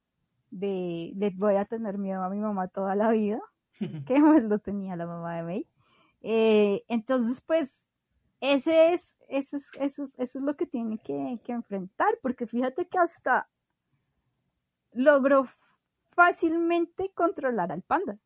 [0.51, 3.41] de les voy a tener miedo a mi mamá toda la vida,
[4.07, 5.69] que pues lo tenía la mamá de May.
[6.23, 7.87] Eh, entonces, pues,
[8.41, 12.47] ese es, eso es, eso es, eso es lo que tiene que, que enfrentar, porque
[12.47, 13.49] fíjate que hasta
[14.93, 15.47] logró
[16.13, 18.19] fácilmente controlar al panda.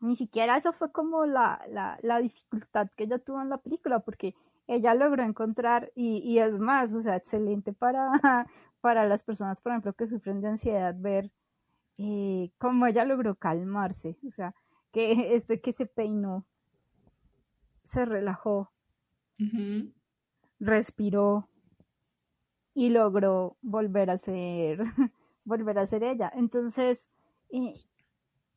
[0.00, 4.00] Ni siquiera eso fue como la, la, la dificultad que ella tuvo en la película,
[4.00, 4.34] porque
[4.66, 8.10] ella logró encontrar, y, y es más, o sea, excelente para,
[8.80, 11.30] para las personas, por ejemplo, que sufren de ansiedad, ver
[11.98, 14.54] eh, cómo ella logró calmarse, o sea,
[14.92, 16.46] que este que se peinó,
[17.86, 18.72] se relajó,
[20.58, 21.48] respiró
[22.74, 24.80] y logró volver a ser,
[25.44, 26.32] volver a ser ella.
[26.34, 27.10] Entonces,
[27.50, 27.80] eh,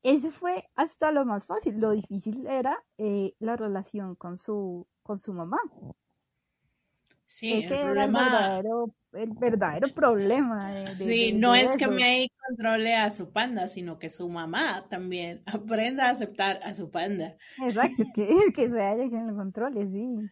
[0.04, 1.80] eso fue hasta lo más fácil.
[1.80, 5.58] Lo difícil era eh, la relación con su, con su mamá.
[7.26, 8.12] Sí, Ese el era el
[9.34, 10.72] verdadero, problema.
[10.96, 16.08] sí, no es que May controle a su panda, sino que su mamá también aprenda
[16.08, 17.36] a aceptar a su panda.
[17.62, 20.30] Exacto, que, que sea ella quien lo controle, sí.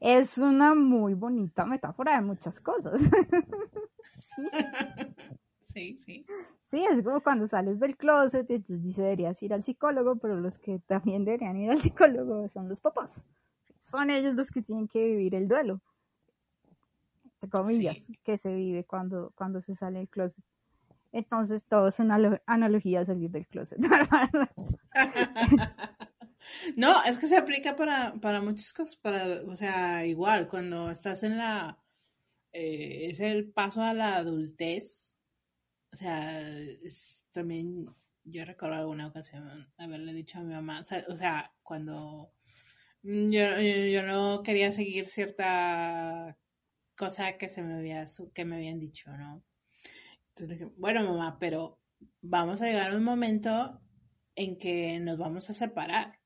[0.00, 3.00] Es una muy bonita metáfora de muchas cosas.
[5.74, 6.24] sí, sí.
[6.26, 10.38] Sí, es como cuando sales del closet y te dice deberías ir al psicólogo, pero
[10.38, 13.24] los que también deberían ir al psicólogo son los papás.
[13.80, 15.80] son ellos los que tienen que vivir el duelo,
[17.24, 20.44] entre comillas, que se vive cuando, cuando se sale del closet.
[21.10, 23.78] Entonces todo es una analogía a salir del closet.
[26.76, 31.22] no, es que se aplica para, para muchas cosas, para, o sea, igual, cuando estás
[31.22, 31.78] en la,
[32.52, 35.07] eh, es el paso a la adultez,
[35.92, 36.40] o sea,
[37.32, 37.86] también
[38.24, 42.32] yo recuerdo alguna ocasión haberle dicho a mi mamá, o sea, cuando
[43.02, 46.36] yo, yo, no quería seguir cierta
[46.96, 49.44] cosa que se me había que me habían dicho, ¿no?
[50.30, 51.80] Entonces dije, bueno mamá, pero
[52.20, 53.80] vamos a llegar a un momento
[54.34, 56.18] en que nos vamos a separar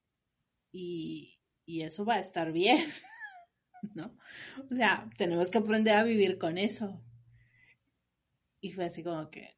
[0.72, 2.84] y, y eso va a estar bien,
[3.94, 4.16] ¿no?
[4.70, 7.02] O sea, tenemos que aprender a vivir con eso.
[8.62, 9.56] Y fue así como que,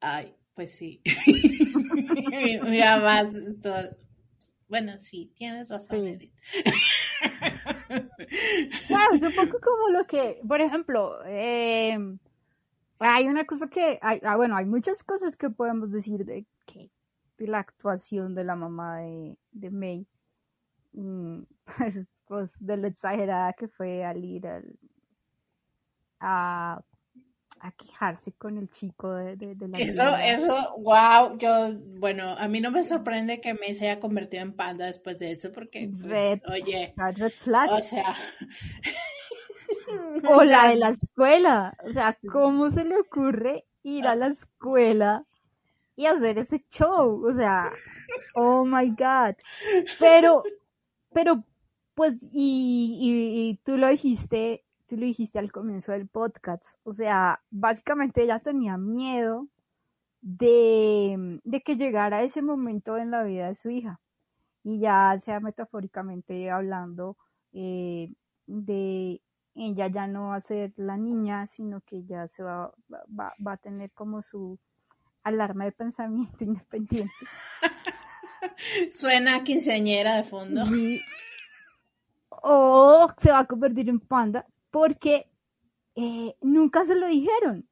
[0.00, 1.00] ay, pues sí.
[2.62, 3.30] mi, mamá,
[4.68, 6.34] bueno, sí, tienes razón, Edith.
[8.88, 11.96] Claro, es un poco como lo que, por ejemplo, eh,
[12.98, 16.90] hay una cosa que, hay, ah, bueno, hay muchas cosas que podemos decir de que
[17.36, 20.06] de la actuación de la mamá de, de May,
[20.94, 21.42] mm,
[21.76, 24.78] pues, pues, de lo exagerada que fue al ir al,
[26.18, 26.82] a
[27.62, 32.60] a quejarse con el chico de, de, la Eso, eso, wow, yo, bueno, a mí
[32.60, 36.40] no me sorprende que me se haya convertido en panda después de eso, porque, pues,
[36.48, 36.92] oye,
[37.70, 38.16] o sea...
[40.28, 45.24] o la de la escuela, o sea, ¿cómo se le ocurre ir a la escuela
[45.94, 47.24] y hacer ese show?
[47.24, 47.70] O sea,
[48.34, 49.36] oh my god.
[50.00, 50.42] Pero,
[51.12, 51.44] pero,
[51.94, 56.92] pues, y, y, y tú lo dijiste, tú lo dijiste al comienzo del podcast, o
[56.92, 59.48] sea, básicamente ella tenía miedo
[60.20, 64.00] de, que llegara ese momento en la vida de su hija.
[64.62, 67.16] Y ya sea metafóricamente hablando,
[67.54, 68.12] eh,
[68.46, 69.22] de
[69.54, 73.52] ella ya no va a ser la niña, sino que ya se va, va, va
[73.52, 74.58] a tener como su
[75.22, 77.14] alarma de pensamiento independiente.
[78.90, 80.60] Suena quinceañera de fondo.
[82.28, 85.30] O se va a convertir en panda, porque
[85.94, 87.68] eh, nunca se lo dijeron.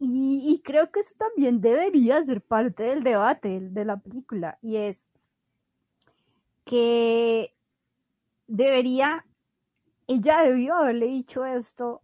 [0.00, 4.58] Y, creo que eso también debería ser parte del debate de la película.
[4.60, 5.06] Y es
[6.64, 7.54] que
[8.48, 9.24] debería,
[10.08, 12.02] ella debió haberle dicho esto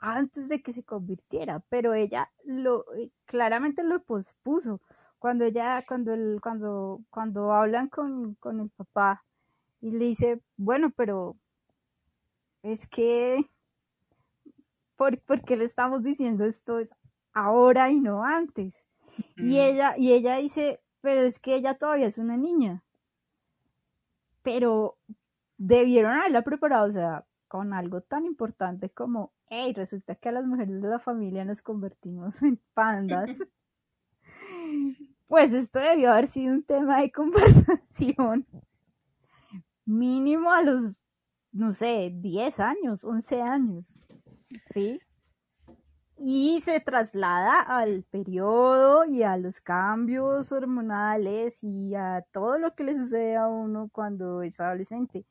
[0.00, 4.80] antes de que se convirtiera, pero ella lo eh, claramente lo pospuso.
[5.20, 9.24] Cuando ella, cuando el, cuando, cuando hablan con, con el papá
[9.80, 11.36] y le dice, bueno, pero
[12.62, 13.48] es que,
[14.96, 16.78] ¿por, qué le estamos diciendo esto
[17.32, 18.86] ahora y no antes?
[19.36, 22.82] Y ella, y ella dice, pero es que ella todavía es una niña.
[24.42, 24.96] Pero
[25.56, 30.44] debieron haberla preparado, o sea, con algo tan importante como, hey, resulta que a las
[30.44, 33.42] mujeres de la familia nos convertimos en pandas.
[35.26, 38.46] pues esto debió haber sido un tema de conversación
[39.84, 41.00] mínimo a los
[41.52, 43.98] no sé, 10 años, 11 años,
[44.64, 45.00] ¿sí?
[46.16, 52.84] Y se traslada al periodo y a los cambios hormonales y a todo lo que
[52.84, 55.24] le sucede a uno cuando es adolescente.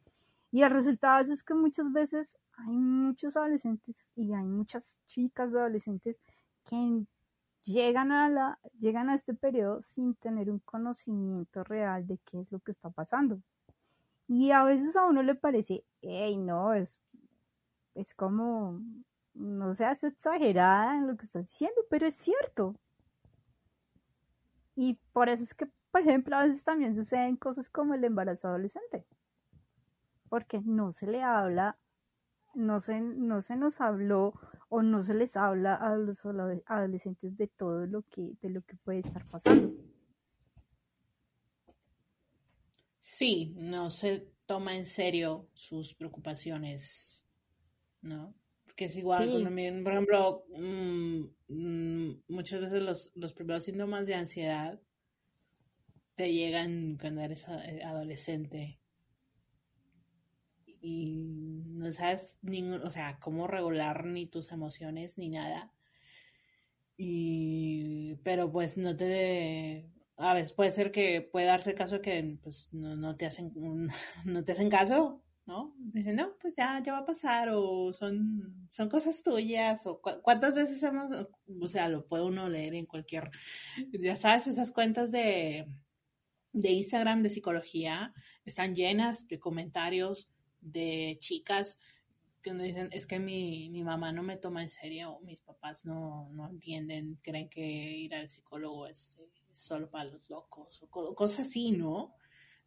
[0.51, 6.21] Y el resultado es que muchas veces hay muchos adolescentes y hay muchas chicas adolescentes
[6.65, 7.05] que
[7.63, 12.51] llegan a la llegan a este periodo sin tener un conocimiento real de qué es
[12.51, 13.41] lo que está pasando.
[14.27, 17.01] Y a veces a uno le parece, hey, no, es,
[17.95, 18.81] es como,
[19.33, 22.75] no seas exagerada en lo que estás diciendo, pero es cierto.
[24.75, 28.49] Y por eso es que, por ejemplo, a veces también suceden cosas como el embarazo
[28.49, 29.05] adolescente.
[30.29, 31.77] Porque no se le habla,
[32.53, 34.33] no se, no se nos habló
[34.69, 38.75] o no se les habla a los adolescentes de todo lo que, de lo que
[38.75, 39.71] puede estar pasando.
[43.09, 47.25] Sí, no se toma en serio sus preocupaciones,
[48.01, 48.35] ¿no?
[48.65, 54.15] Porque es igual, también, por ejemplo, mm, mm, muchas veces los, los primeros síntomas de
[54.15, 54.81] ansiedad
[56.15, 58.77] te llegan cuando eres eh, adolescente
[60.65, 65.71] y no sabes ningún, o sea, cómo regular ni tus emociones ni nada.
[66.97, 72.69] Y, pero pues no te, a veces puede ser que puede darse caso que pues
[72.71, 73.51] no, no te hacen
[74.25, 78.67] no te hacen caso no dicen no pues ya ya va a pasar o son
[78.69, 81.11] son cosas tuyas o cuántas veces hemos
[81.61, 83.31] o sea lo puede uno leer en cualquier
[83.93, 85.67] ya sabes esas cuentas de
[86.51, 88.13] de Instagram de psicología
[88.43, 90.29] están llenas de comentarios
[90.59, 91.79] de chicas
[92.41, 95.85] que me dicen, es que mi, mi mamá no me toma en serio, mis papás
[95.85, 99.17] no, no entienden, creen que ir al psicólogo es,
[99.59, 102.13] solo para los locos, o cosas así, ¿no?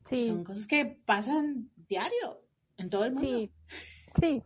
[0.05, 0.27] Sí.
[0.27, 2.43] Son cosas que pasan diario
[2.77, 3.29] en todo el mundo.
[3.29, 3.53] Sí,
[4.21, 4.43] sí.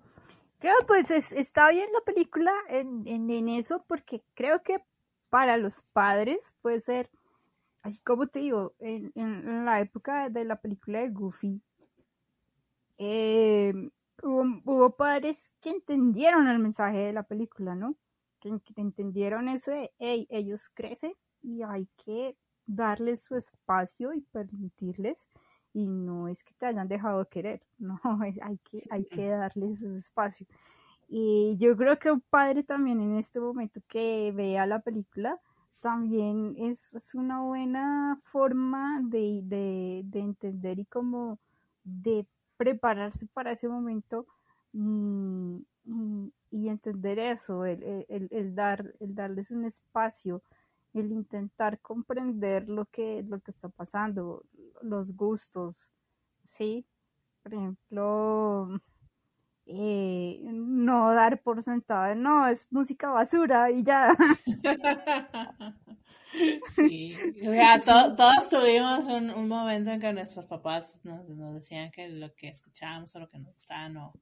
[0.59, 4.79] Creo pues está bien la película en, en, en eso porque creo que
[5.29, 7.11] para los padres puede ser,
[7.83, 11.62] así como te digo, en, en la época de la película de Goofy,
[12.99, 13.73] eh,
[14.23, 17.97] hubo, padres que entendieron el mensaje de la película, ¿no?
[18.41, 21.15] Que, entendieron eso de, hey, ellos crecen
[21.45, 25.29] y hay que darles su espacio y permitirles
[25.73, 29.83] y no es que te hayan dejado de querer, no, hay que, hay que darles
[29.83, 30.47] ese espacio.
[31.09, 35.39] Y yo creo que un padre también en este momento que vea la película
[35.81, 41.39] también es, es una buena forma de, de, de entender y como
[41.85, 42.27] de
[42.57, 44.27] prepararse para ese momento
[44.73, 50.43] y, entender eso, el, el, dar, el darles un espacio,
[50.95, 54.45] el intentar comprender lo que, lo que está pasando,
[54.83, 55.91] los gustos,
[56.45, 56.87] ¿sí?
[57.43, 58.81] Por ejemplo,
[59.66, 64.15] eh, no dar por sentado, no, es música basura y ya.
[66.75, 67.12] Sí,
[67.47, 72.49] o sea, todos tuvimos un, momento en que nuestros papás nos, decían que lo que
[72.49, 74.12] escuchábamos o lo que nos gustaba no,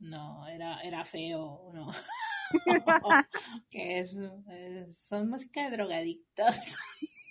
[0.00, 1.92] no era, era feo, no.
[3.70, 4.16] que es,
[4.90, 6.76] son música de drogadictos,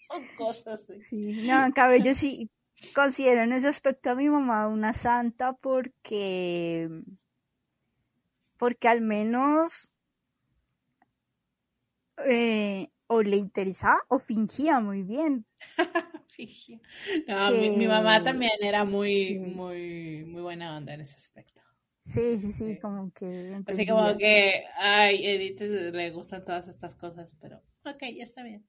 [0.37, 1.01] cosas así.
[1.01, 2.49] Sí, no, cabello sí
[2.93, 6.89] considero en ese aspecto a mi mamá una santa porque
[8.57, 9.93] porque al menos
[12.25, 15.45] eh, o le interesaba o fingía muy bien.
[16.27, 16.79] fingía.
[17.27, 21.61] No, mi, mamá también era muy, muy, muy buena onda en ese aspecto.
[22.05, 23.61] Sí, sí, sí, como que.
[23.67, 28.65] Así como que, ay, Edith le gustan todas estas cosas, pero, ok, ya está bien.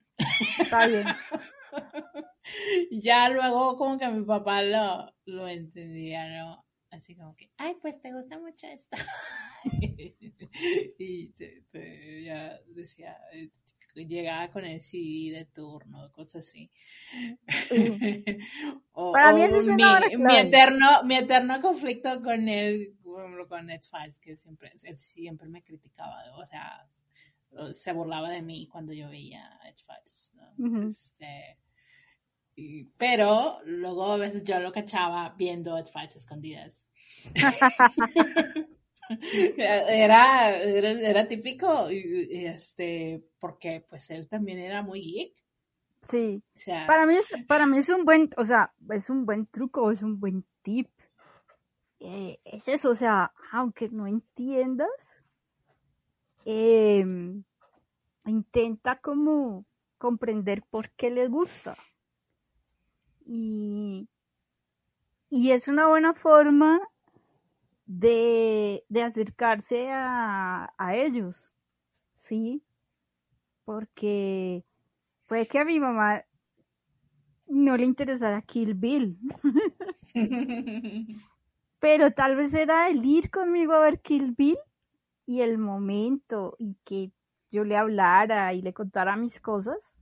[0.58, 1.06] Está bien.
[2.90, 6.64] ya luego, como que mi papá lo, lo entendía, ¿no?
[6.90, 8.98] Así como que, ay, pues te gusta mucho esto.
[10.98, 11.32] y
[12.24, 13.16] ya decía,
[13.94, 16.70] llegaba con el CD de turno, cosas así.
[18.92, 19.84] Para mí es mi,
[20.18, 22.48] mi, eterno, mi eterno conflicto con
[23.38, 26.88] él, con X-Files, que siempre, él siempre me criticaba, o sea,
[27.72, 30.32] se burlaba de mí cuando yo veía X-Files.
[30.88, 31.58] Este,
[32.96, 36.88] pero luego a veces yo lo cachaba viendo X-Files escondidas.
[39.56, 45.34] Era, era, típico, este, porque pues él también era muy geek.
[46.08, 46.42] Sí.
[46.86, 50.02] para mí es, para mí es un buen, o sea, es un buen truco, es
[50.02, 50.88] un buen tip.
[52.00, 55.22] Eh, es eso, o sea, aunque no entiendas,
[56.46, 57.44] em,
[58.24, 59.66] intenta como
[59.98, 61.76] comprender por qué le gusta.
[63.26, 64.08] Y,
[65.28, 66.80] y es una buena forma
[67.84, 71.52] de, de acercarse a, a ellos,
[72.14, 72.62] ¿sí?
[73.66, 74.64] Porque
[75.26, 76.24] puede que a mi mamá
[77.46, 79.18] no le interesara Kill Bill.
[81.80, 84.58] Pero tal vez era el ir conmigo a ver Kill Bill
[85.26, 87.12] y el momento y que
[87.50, 89.98] yo le hablara y le contara mis cosas,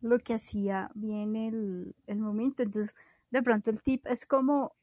[0.00, 2.62] lo que hacía bien el, el momento.
[2.62, 2.94] Entonces,
[3.30, 4.74] de pronto el tip es como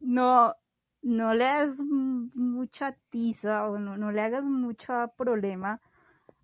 [0.00, 0.54] no,
[1.02, 5.80] no le hagas mucha tiza o no, no le hagas mucho problema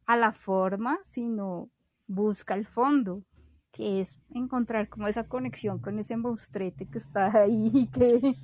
[0.06, 1.70] a la forma, sino
[2.06, 3.22] busca el fondo,
[3.74, 8.36] que es encontrar como esa conexión con ese monstruete que está ahí que...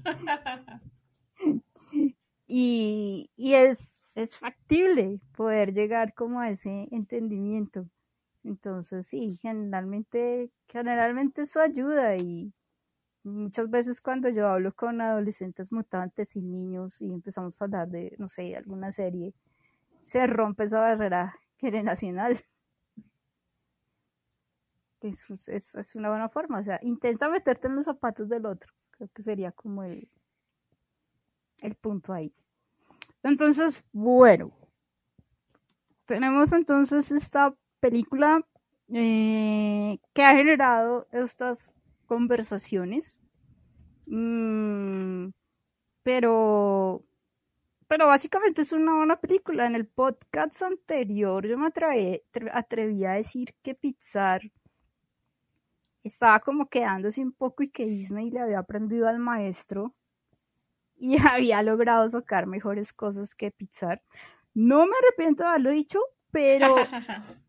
[2.46, 7.86] y, y es, es factible poder llegar como a ese entendimiento.
[8.42, 12.52] Entonces sí, generalmente, generalmente eso ayuda y,
[13.22, 18.14] muchas veces cuando yo hablo con adolescentes mutantes y niños y empezamos a hablar de,
[18.18, 19.34] no sé, alguna serie,
[20.00, 22.38] se rompe esa barrera generacional.
[25.02, 29.22] Es, una buena forma, o sea, intenta meterte en los zapatos del otro, creo que
[29.22, 30.08] sería como el,
[31.58, 32.32] el punto ahí.
[33.22, 34.52] Entonces, bueno,
[36.06, 38.44] tenemos entonces esta película
[38.92, 43.16] eh, que ha generado estas conversaciones.
[44.06, 45.28] Mm,
[46.02, 47.04] pero,
[47.86, 49.66] pero básicamente es una buena película.
[49.66, 54.42] En el podcast anterior yo me atreví, a decir que Pixar
[56.02, 59.94] estaba como quedándose un poco y que Disney le había aprendido al maestro
[60.96, 64.02] y había logrado sacar mejores cosas que Pixar.
[64.54, 65.98] No me arrepiento de haberlo dicho,
[66.30, 66.74] pero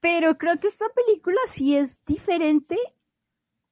[0.00, 2.76] pero creo que esta película sí es diferente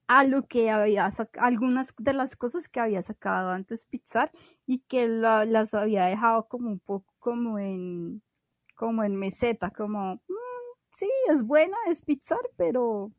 [0.08, 4.30] a lo que había sacado, algunas de las cosas que había sacado antes Pixar
[4.66, 8.22] y que las había dejado como un poco como en
[8.76, 10.45] como en meseta, como mm,
[10.96, 13.12] sí, es buena, es Pixar, pero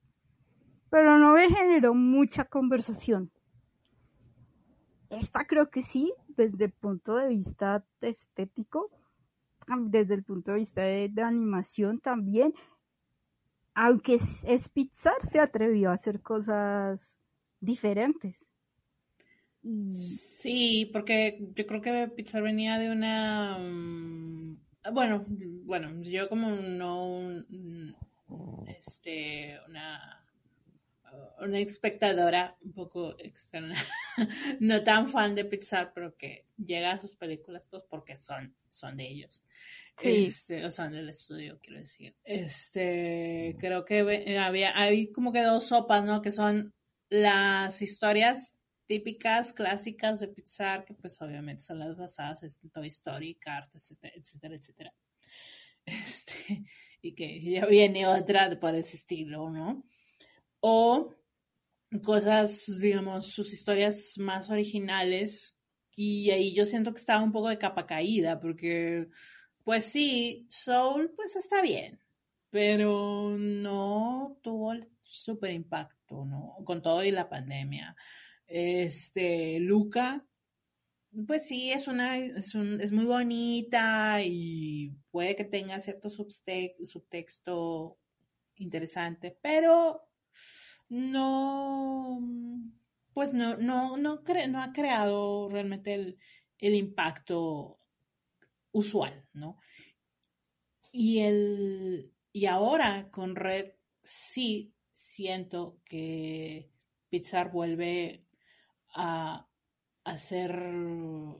[0.89, 3.29] pero no me generó mucha conversación.
[5.09, 8.89] Esta creo que sí, desde el punto de vista estético,
[9.67, 12.53] desde el punto de vista de animación también,
[13.79, 17.15] aunque es, Pixar, se atrevió a hacer cosas
[17.59, 18.49] diferentes.
[19.61, 23.59] Sí, porque yo creo que Pixar venía de una...
[23.59, 24.57] Mm,
[24.91, 27.43] bueno, bueno, yo como no...
[28.67, 30.17] Este, una
[31.39, 33.75] una espectadora un poco externa,
[34.59, 38.97] no tan fan de Pixar, pero que llega a sus películas pues porque son, son
[38.97, 39.43] de ellos.
[39.97, 40.25] Sí.
[40.25, 42.15] Este, o sea, del estudio, quiero decir.
[42.23, 46.21] Este, creo que había, hay como que dos sopas, ¿no?
[46.21, 46.73] Que son
[47.09, 48.56] las historias
[48.87, 54.13] típicas, clásicas de Pixar, que pues obviamente son las basadas en Toy Story, Cars, etcétera,
[54.15, 54.93] etcétera, etcétera.
[55.85, 56.65] Este,
[57.01, 59.85] y que ya viene otra por ese estilo, ¿no?
[60.59, 61.15] O
[62.03, 65.57] cosas, digamos, sus historias más originales,
[65.95, 69.07] y ahí yo siento que estaba un poco de capa caída, porque
[69.63, 71.99] pues sí, Soul pues está bien,
[72.49, 76.57] pero no tuvo el super impacto, ¿no?
[76.65, 77.95] Con todo y la pandemia.
[78.47, 80.25] Este, Luca,
[81.25, 87.97] pues sí, es una, es, es muy bonita y puede que tenga cierto subtexto
[88.55, 90.07] interesante, pero
[90.89, 92.19] no,
[93.13, 96.17] pues no, no, no, no ha creado realmente el,
[96.59, 97.79] el impacto
[98.71, 99.57] usual, ¿no?
[100.91, 106.71] Y, el, y ahora con Red sí siento que
[107.09, 108.26] Pixar vuelve
[108.97, 109.47] a
[110.03, 110.51] hacer,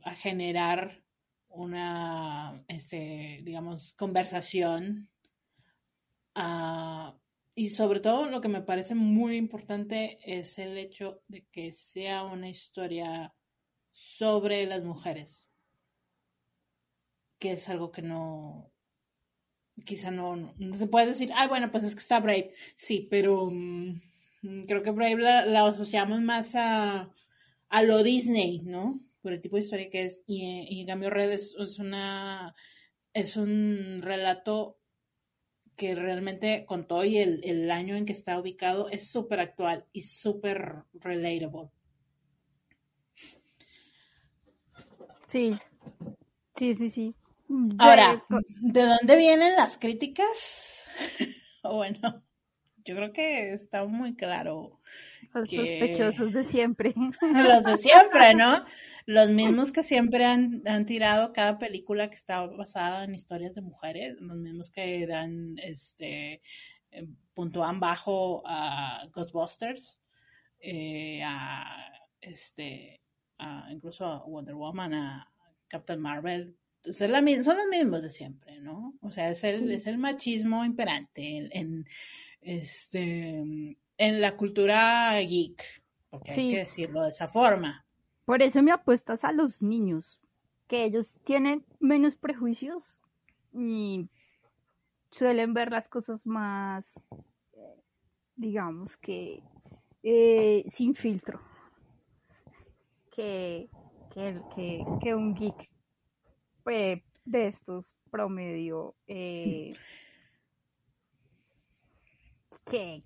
[0.04, 1.04] a generar
[1.50, 5.10] una, este, digamos, conversación.
[7.56, 12.24] Y sobre todo lo que me parece muy importante es el hecho de que sea
[12.24, 13.34] una historia
[13.92, 15.48] sobre las mujeres
[17.40, 18.72] que es algo que no,
[19.86, 23.50] quizá no, no, se puede decir, ah, bueno, pues es que está Brave, sí, pero
[23.52, 27.12] mm, creo que Brave la, asociamos más a,
[27.70, 29.02] a lo Disney, ¿no?
[29.22, 32.56] Por el tipo de historia que es, y, en cambio Red es, una,
[33.14, 34.78] es un relato
[35.76, 39.86] que realmente con todo y el, el año en que está ubicado es súper actual
[39.92, 41.70] y súper relatable.
[45.28, 45.58] Sí,
[46.56, 47.16] sí, sí, sí.
[47.78, 50.86] Ahora, ¿de dónde vienen las críticas?
[51.64, 52.24] bueno,
[52.84, 54.80] yo creo que está muy claro.
[55.40, 56.94] Los sospechosos de siempre.
[57.22, 58.66] Los de siempre, ¿no?
[59.06, 63.62] Los mismos que siempre han, han, tirado cada película que está basada en historias de
[63.62, 66.42] mujeres, los mismos que dan, este,
[66.92, 70.02] eh, puntúan bajo a Ghostbusters,
[70.60, 71.90] eh, a,
[72.20, 73.02] este,
[73.38, 75.32] a, incluso a Wonder Woman, a
[75.70, 76.58] Captain Marvel,
[76.92, 78.94] son los mismos de siempre, ¿no?
[79.02, 81.86] O sea, es el, es el machismo imperante en,
[82.42, 83.44] este,
[83.98, 85.64] en la cultura geek,
[86.10, 87.86] porque hay que decirlo de esa forma.
[88.26, 90.20] Por eso me apuestas a los niños,
[90.68, 93.02] que ellos tienen menos prejuicios
[93.54, 94.10] y
[95.12, 97.08] suelen ver las cosas más,
[98.36, 99.42] digamos que,
[100.04, 101.42] eh, sin filtro,
[103.12, 103.70] que,
[104.14, 105.70] que, que un geek
[107.28, 109.74] de estos promedio eh,
[112.66, 113.04] que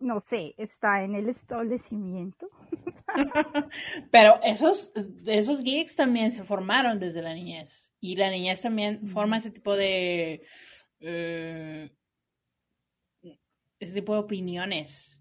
[0.00, 2.48] no sé, está en el establecimiento.
[4.10, 4.92] Pero esos,
[5.26, 7.90] esos geeks también se formaron desde la niñez.
[8.00, 10.42] Y la niñez también forma ese tipo de.
[11.00, 11.90] Eh,
[13.78, 15.18] ese tipo de opiniones.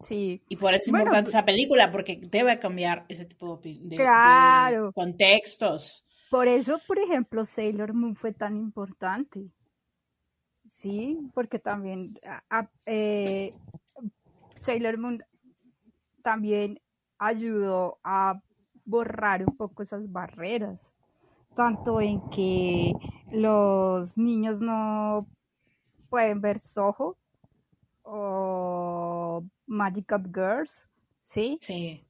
[0.00, 0.42] Sí.
[0.48, 4.92] Y por eso es importante pues esa película, porque debe cambiar ese tipo de, de
[4.94, 6.04] contextos.
[6.30, 9.50] Por eso, por ejemplo, Sailor Moon fue tan importante.
[10.68, 12.18] Sí, porque también
[12.84, 13.54] eh,
[14.58, 15.22] Sailor Moon
[16.22, 16.80] también
[17.18, 18.40] ayudó a
[18.84, 20.94] borrar un poco esas barreras,
[21.54, 22.92] tanto en que
[23.30, 25.26] los niños no
[26.08, 27.16] pueden ver Soho
[28.02, 30.88] o Magic Girls,
[31.22, 31.58] ¿sí?
[31.60, 32.04] Sí.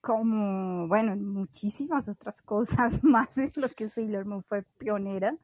[0.00, 5.36] Como, bueno, muchísimas otras cosas más de lo que Sailor Moon fue pionera.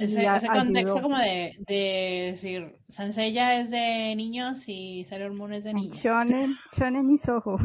[0.00, 5.98] Ese, contexto como de, decir, Sansella es de niños y Sailor Moon es de niños.
[5.98, 7.58] Shonen, Shonen y Soho.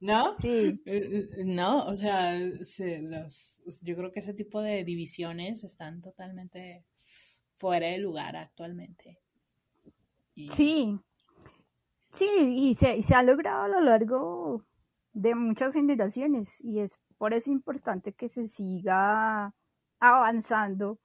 [0.00, 0.34] ¿No?
[0.38, 0.82] Sí.
[0.84, 6.84] Eh, eh, no, o sea, los, yo creo que ese tipo de divisiones están totalmente
[7.56, 9.20] fuera de lugar actualmente.
[10.34, 10.98] Sí,
[12.12, 14.66] sí, y se, se ha logrado a lo largo
[15.12, 19.54] de muchas generaciones y es por eso importante que se siga
[20.00, 20.98] avanzando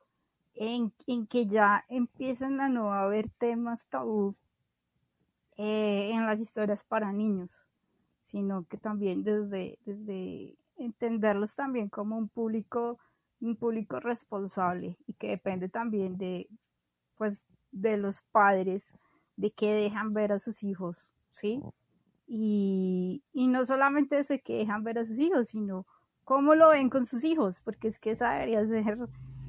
[0.54, 4.36] en, en que ya empiezan a no haber temas tabú
[5.58, 7.66] eh, en las historias para niños,
[8.24, 13.00] sino que también desde, desde entenderlos también como un público,
[13.40, 16.48] un público responsable y que depende también de,
[17.18, 18.98] pues, de los padres,
[19.36, 21.62] de que dejan ver a sus hijos, ¿sí?
[22.28, 25.86] Y, y no solamente eso de que dejan ver a sus hijos, sino
[26.24, 28.98] cómo lo ven con sus hijos, porque es que esa debería ser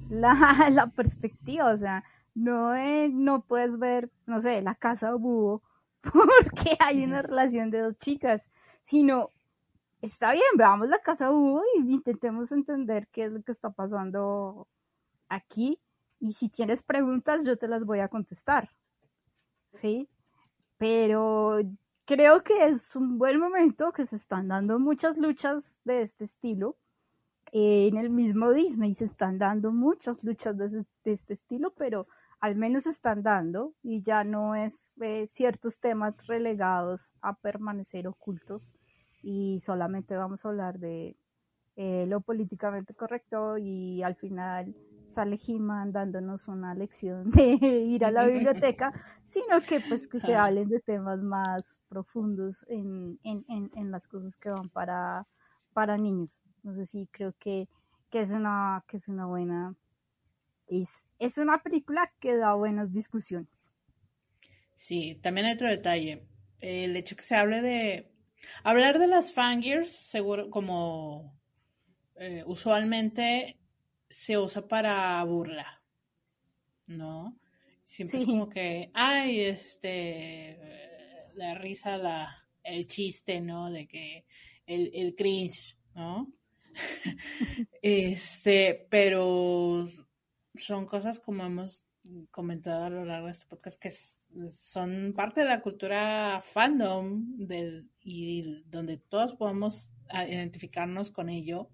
[0.08, 0.34] la,
[0.70, 2.04] la perspectiva, o sea,
[2.34, 2.74] no,
[3.10, 5.62] no puedes ver, no sé, la casa de búho
[6.02, 8.50] porque hay una relación de dos chicas,
[8.82, 9.30] sino
[10.00, 13.70] está bien, veamos la casa de búho y intentemos entender qué es lo que está
[13.70, 14.66] pasando
[15.28, 15.78] aquí
[16.20, 18.70] y si tienes preguntas yo te las voy a contestar,
[19.70, 20.08] ¿sí?
[20.78, 21.58] Pero
[22.14, 26.76] creo que es un buen momento que se están dando muchas luchas de este estilo.
[27.52, 32.06] en el mismo Disney se están dando muchas luchas de, este estilo, pero
[32.40, 38.06] al menos se están dando y ya no es eh, ciertos temas relegados a permanecer
[38.06, 38.74] ocultos
[39.22, 41.16] y solamente vamos a hablar de
[41.76, 44.76] eh, lo políticamente correcto y al final
[45.12, 47.44] sale He-Man dándonos una lección de
[47.94, 53.18] ir a la biblioteca, sino que pues que se hablen de temas más profundos en,
[53.22, 55.26] en, en, las cosas que van para,
[55.72, 56.40] para niños.
[56.62, 57.68] No sé si creo que,
[58.10, 59.74] que es una, que es una buena,
[60.66, 63.72] es, es una película que da buenas discusiones.
[64.74, 66.26] Sí, también hay otro detalle.
[66.60, 68.12] El hecho que se hable de,
[68.64, 71.38] hablar de las fangirls, seguro, como
[72.16, 73.58] eh, usualmente
[74.12, 75.82] se usa para burla,
[76.86, 77.38] ¿no?
[77.84, 80.58] Siempre es como que, ay, este,
[81.34, 83.70] la risa, la, el chiste, ¿no?
[83.70, 84.24] De que
[84.66, 86.30] el, el cringe, ¿no?
[87.82, 89.88] este, pero
[90.56, 91.86] son cosas como hemos
[92.30, 93.90] comentado a lo largo de este podcast que
[94.50, 101.70] son parte de la cultura fandom del, y donde todos podemos identificarnos con ello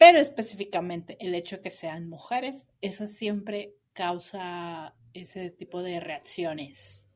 [0.00, 7.06] pero específicamente el hecho de que sean mujeres, eso siempre causa ese tipo de reacciones,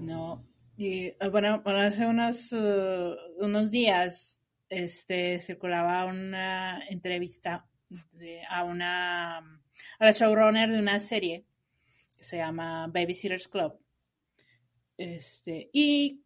[0.00, 0.44] ¿no?
[0.76, 7.68] Y eh, bueno, hace unos, uh, unos días este, circulaba una entrevista
[8.50, 11.44] a una a la showrunner de una serie
[12.16, 13.78] que se llama Babysitters Club.
[14.96, 16.21] Este, y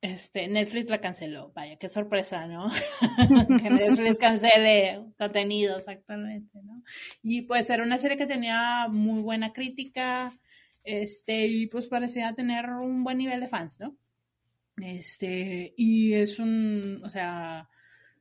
[0.00, 1.52] este, Netflix la canceló.
[1.54, 2.70] Vaya, qué sorpresa, ¿no?
[3.62, 6.82] que Netflix cancele contenidos actualmente, ¿no?
[7.22, 10.32] Y pues era una serie que tenía muy buena crítica,
[10.84, 13.96] este, y pues parecía tener un buen nivel de fans, ¿no?
[14.76, 17.68] Este, y es un, o sea,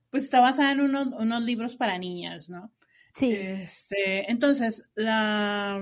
[0.09, 2.73] pues está basada en unos, unos libros para niñas, ¿no?
[3.13, 3.31] Sí.
[3.33, 5.79] Este, entonces, la,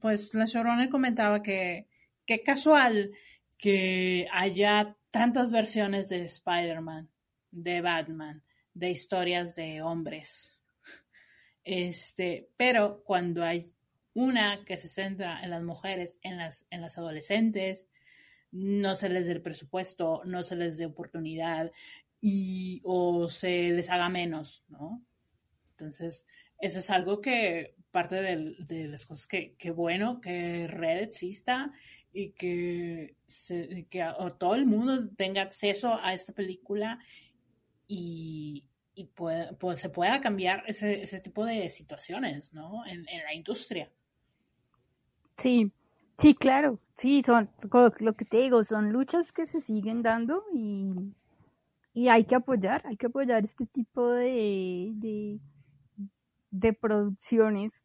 [0.00, 1.86] pues la showrunner comentaba que,
[2.26, 3.12] qué casual
[3.56, 7.08] que haya tantas versiones de Spider-Man,
[7.50, 8.42] de Batman,
[8.74, 10.60] de historias de hombres.
[11.64, 13.74] Este, pero cuando hay
[14.14, 17.86] una que se centra en las mujeres, en las, en las adolescentes,
[18.50, 21.70] no se les dé el presupuesto, no se les dé oportunidad
[22.20, 25.04] y o se les haga menos, ¿no?
[25.70, 26.26] Entonces,
[26.60, 31.72] eso es algo que parte de, las cosas que, que bueno que Red exista
[32.18, 33.14] y que,
[33.90, 36.98] que todo el mundo tenga acceso a esta película
[37.86, 38.64] y,
[38.96, 42.84] y pues, se pueda cambiar ese, ese tipo de situaciones, ¿no?
[42.86, 43.92] En, la industria.
[45.36, 45.70] Sí,
[46.18, 47.48] sí, claro, sí, son
[48.00, 50.92] lo que te digo, son luchas que se siguen dando y,
[51.94, 55.38] y hay que apoyar, hay que apoyar este tipo de, de,
[56.50, 57.84] de producciones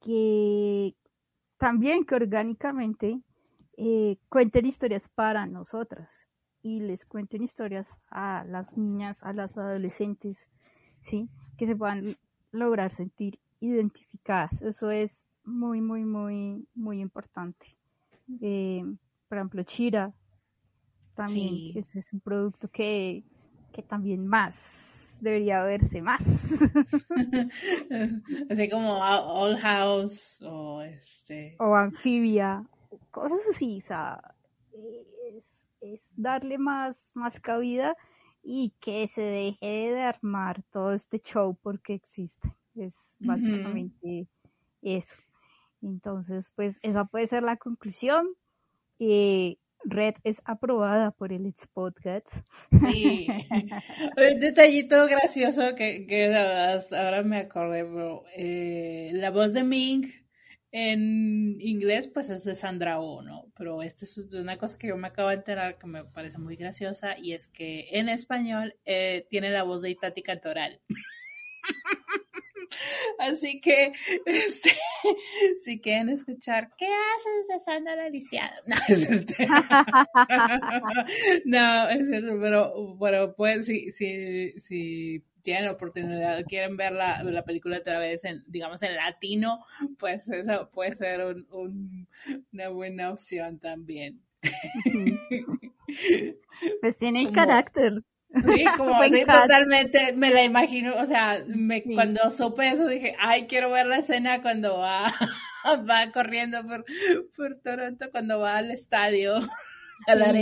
[0.00, 0.94] que
[1.56, 3.20] también que orgánicamente
[3.80, 6.26] eh, cuenten historias para nosotras
[6.62, 10.50] y les cuenten historias a las niñas, a las adolescentes,
[11.00, 11.28] ¿sí?
[11.56, 12.04] Que se puedan
[12.50, 14.60] lograr sentir identificadas.
[14.62, 17.76] Eso es muy, muy, muy, muy importante.
[18.40, 18.82] Eh,
[19.28, 20.12] por ejemplo, Chira,
[21.14, 21.72] también, Sí.
[21.76, 23.22] ese es un producto que,
[23.72, 26.24] que también más debería verse más.
[28.50, 31.54] Así como All House o este.
[31.60, 32.64] o anfibia,
[33.10, 34.34] cosas así, o sea,
[35.36, 37.96] es, es darle más, más cabida
[38.42, 42.54] y que se deje de armar todo este show porque existe.
[42.74, 44.28] Es básicamente
[44.82, 45.16] eso.
[45.82, 48.28] Entonces, pues esa puede ser la conclusión.
[48.98, 52.46] Eh, Red es aprobada por el It's Podcast.
[52.70, 53.26] Sí.
[54.16, 58.24] Un detallito gracioso que, que ahora me acordé, bro.
[58.36, 60.08] Eh, la voz de Ming
[60.70, 63.50] en inglés, pues es de Sandra Oh, ¿no?
[63.56, 66.56] Pero esta es una cosa que yo me acabo de enterar que me parece muy
[66.56, 70.80] graciosa y es que en español eh, tiene la voz de Itati Cantoral.
[73.18, 73.92] Así que,
[74.26, 74.70] este,
[75.64, 78.54] si quieren escuchar, ¿qué haces besando a la lisiada?
[78.66, 79.48] No, es este.
[81.44, 87.42] no, es cierto, pero, pero pues si, si, si tienen oportunidad, quieren ver la, la
[87.42, 89.64] película otra vez en, digamos, en latino,
[89.98, 92.06] pues eso puede ser un, un,
[92.52, 94.20] una buena opción también.
[96.82, 98.02] pues tiene el Como- carácter.
[98.34, 98.92] Sí, como
[99.26, 99.42] cast.
[99.42, 101.94] totalmente me la imagino, o sea, me, Sí.
[101.94, 105.10] cuando supe eso dije, ay, quiero ver la escena cuando va,
[105.88, 106.84] va corriendo por,
[107.34, 109.38] por Toronto, cuando va al estadio,
[110.06, 110.32] a la Sí.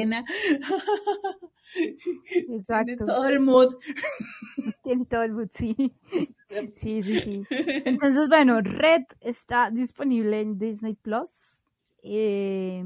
[1.75, 1.97] Arena.
[2.33, 3.07] Tiene Exacto.
[3.07, 3.75] todo el mood.
[4.83, 5.75] Tiene todo el boot, sí.
[6.75, 7.43] Sí, sí, sí.
[7.51, 11.65] Entonces, bueno, Red está disponible en Disney Plus
[12.05, 12.85] eh,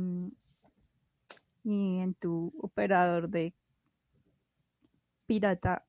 [1.63, 3.53] y en tu operador de
[5.27, 5.85] pirata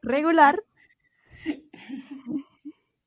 [0.00, 0.64] regular.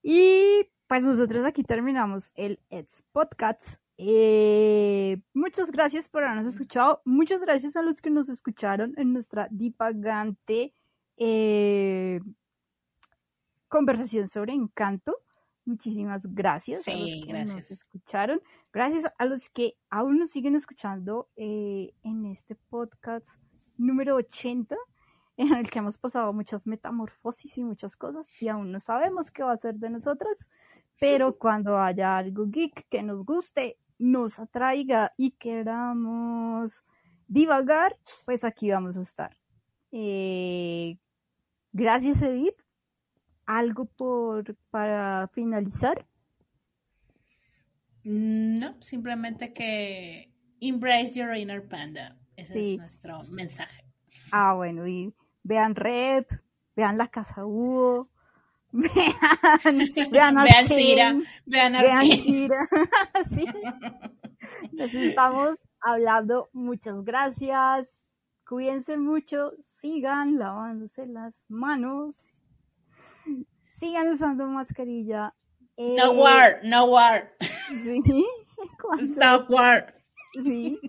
[0.03, 3.81] Y pues nosotros aquí terminamos el Eds Podcast.
[3.97, 7.01] Eh, muchas gracias por habernos escuchado.
[7.05, 10.73] Muchas gracias a los que nos escucharon en nuestra divagante
[11.17, 12.19] eh,
[13.67, 15.17] conversación sobre encanto.
[15.65, 18.41] Muchísimas gracias a los que nos escucharon.
[18.71, 23.39] Gracias a los que aún nos siguen escuchando eh, en este podcast
[23.77, 24.75] número 80,
[25.37, 29.43] en el que hemos pasado muchas metamorfosis y muchas cosas y aún no sabemos qué
[29.43, 30.49] va a ser de nosotras,
[30.99, 36.83] pero cuando haya algo geek que nos guste, nos atraiga y queramos
[37.27, 39.35] divagar, pues aquí vamos a estar.
[39.91, 40.97] Eh,
[41.71, 42.61] gracias, Edith.
[43.45, 46.05] ¿Algo por para finalizar?
[48.03, 52.17] No, simplemente que embrace your inner panda.
[52.35, 52.73] Ese Sí.
[52.73, 53.83] es nuestro mensaje.
[54.31, 55.13] Ah, bueno, y
[55.43, 56.25] vean Red,
[56.75, 58.09] vean La Casa Hugo,
[58.75, 59.77] vean,
[60.11, 61.15] vean Vean Shira,
[61.45, 62.01] vean vean.
[62.03, 62.67] Shira.
[63.29, 63.45] sí.
[64.73, 66.49] Nos estamos hablando.
[66.53, 68.07] Muchas gracias.
[68.47, 69.53] Cuídense mucho.
[69.59, 72.41] Sigan lavándose las manos.
[73.71, 75.33] Sigan usando mascarilla.
[75.77, 77.33] No Eh, war, no war.
[77.83, 78.01] Sí.
[78.81, 79.95] Cuando- Stop war.
[80.43, 80.79] Sí.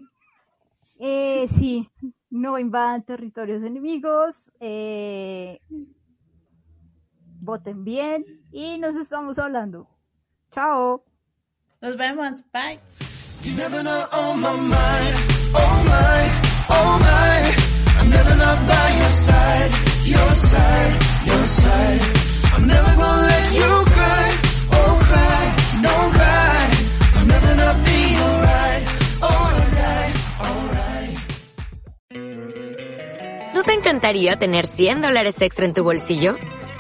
[0.99, 1.91] Eh, sí,
[2.31, 4.51] no invadan territorios enemigos.
[4.61, 5.61] eh,
[7.47, 9.89] voten bien y nos estamos hablando.
[10.51, 11.03] Chao.
[11.81, 12.45] Nos vemos.
[12.53, 12.81] Bye.
[33.55, 36.37] ¿No te encantaría tener 100 dólares extra en tu bolsillo?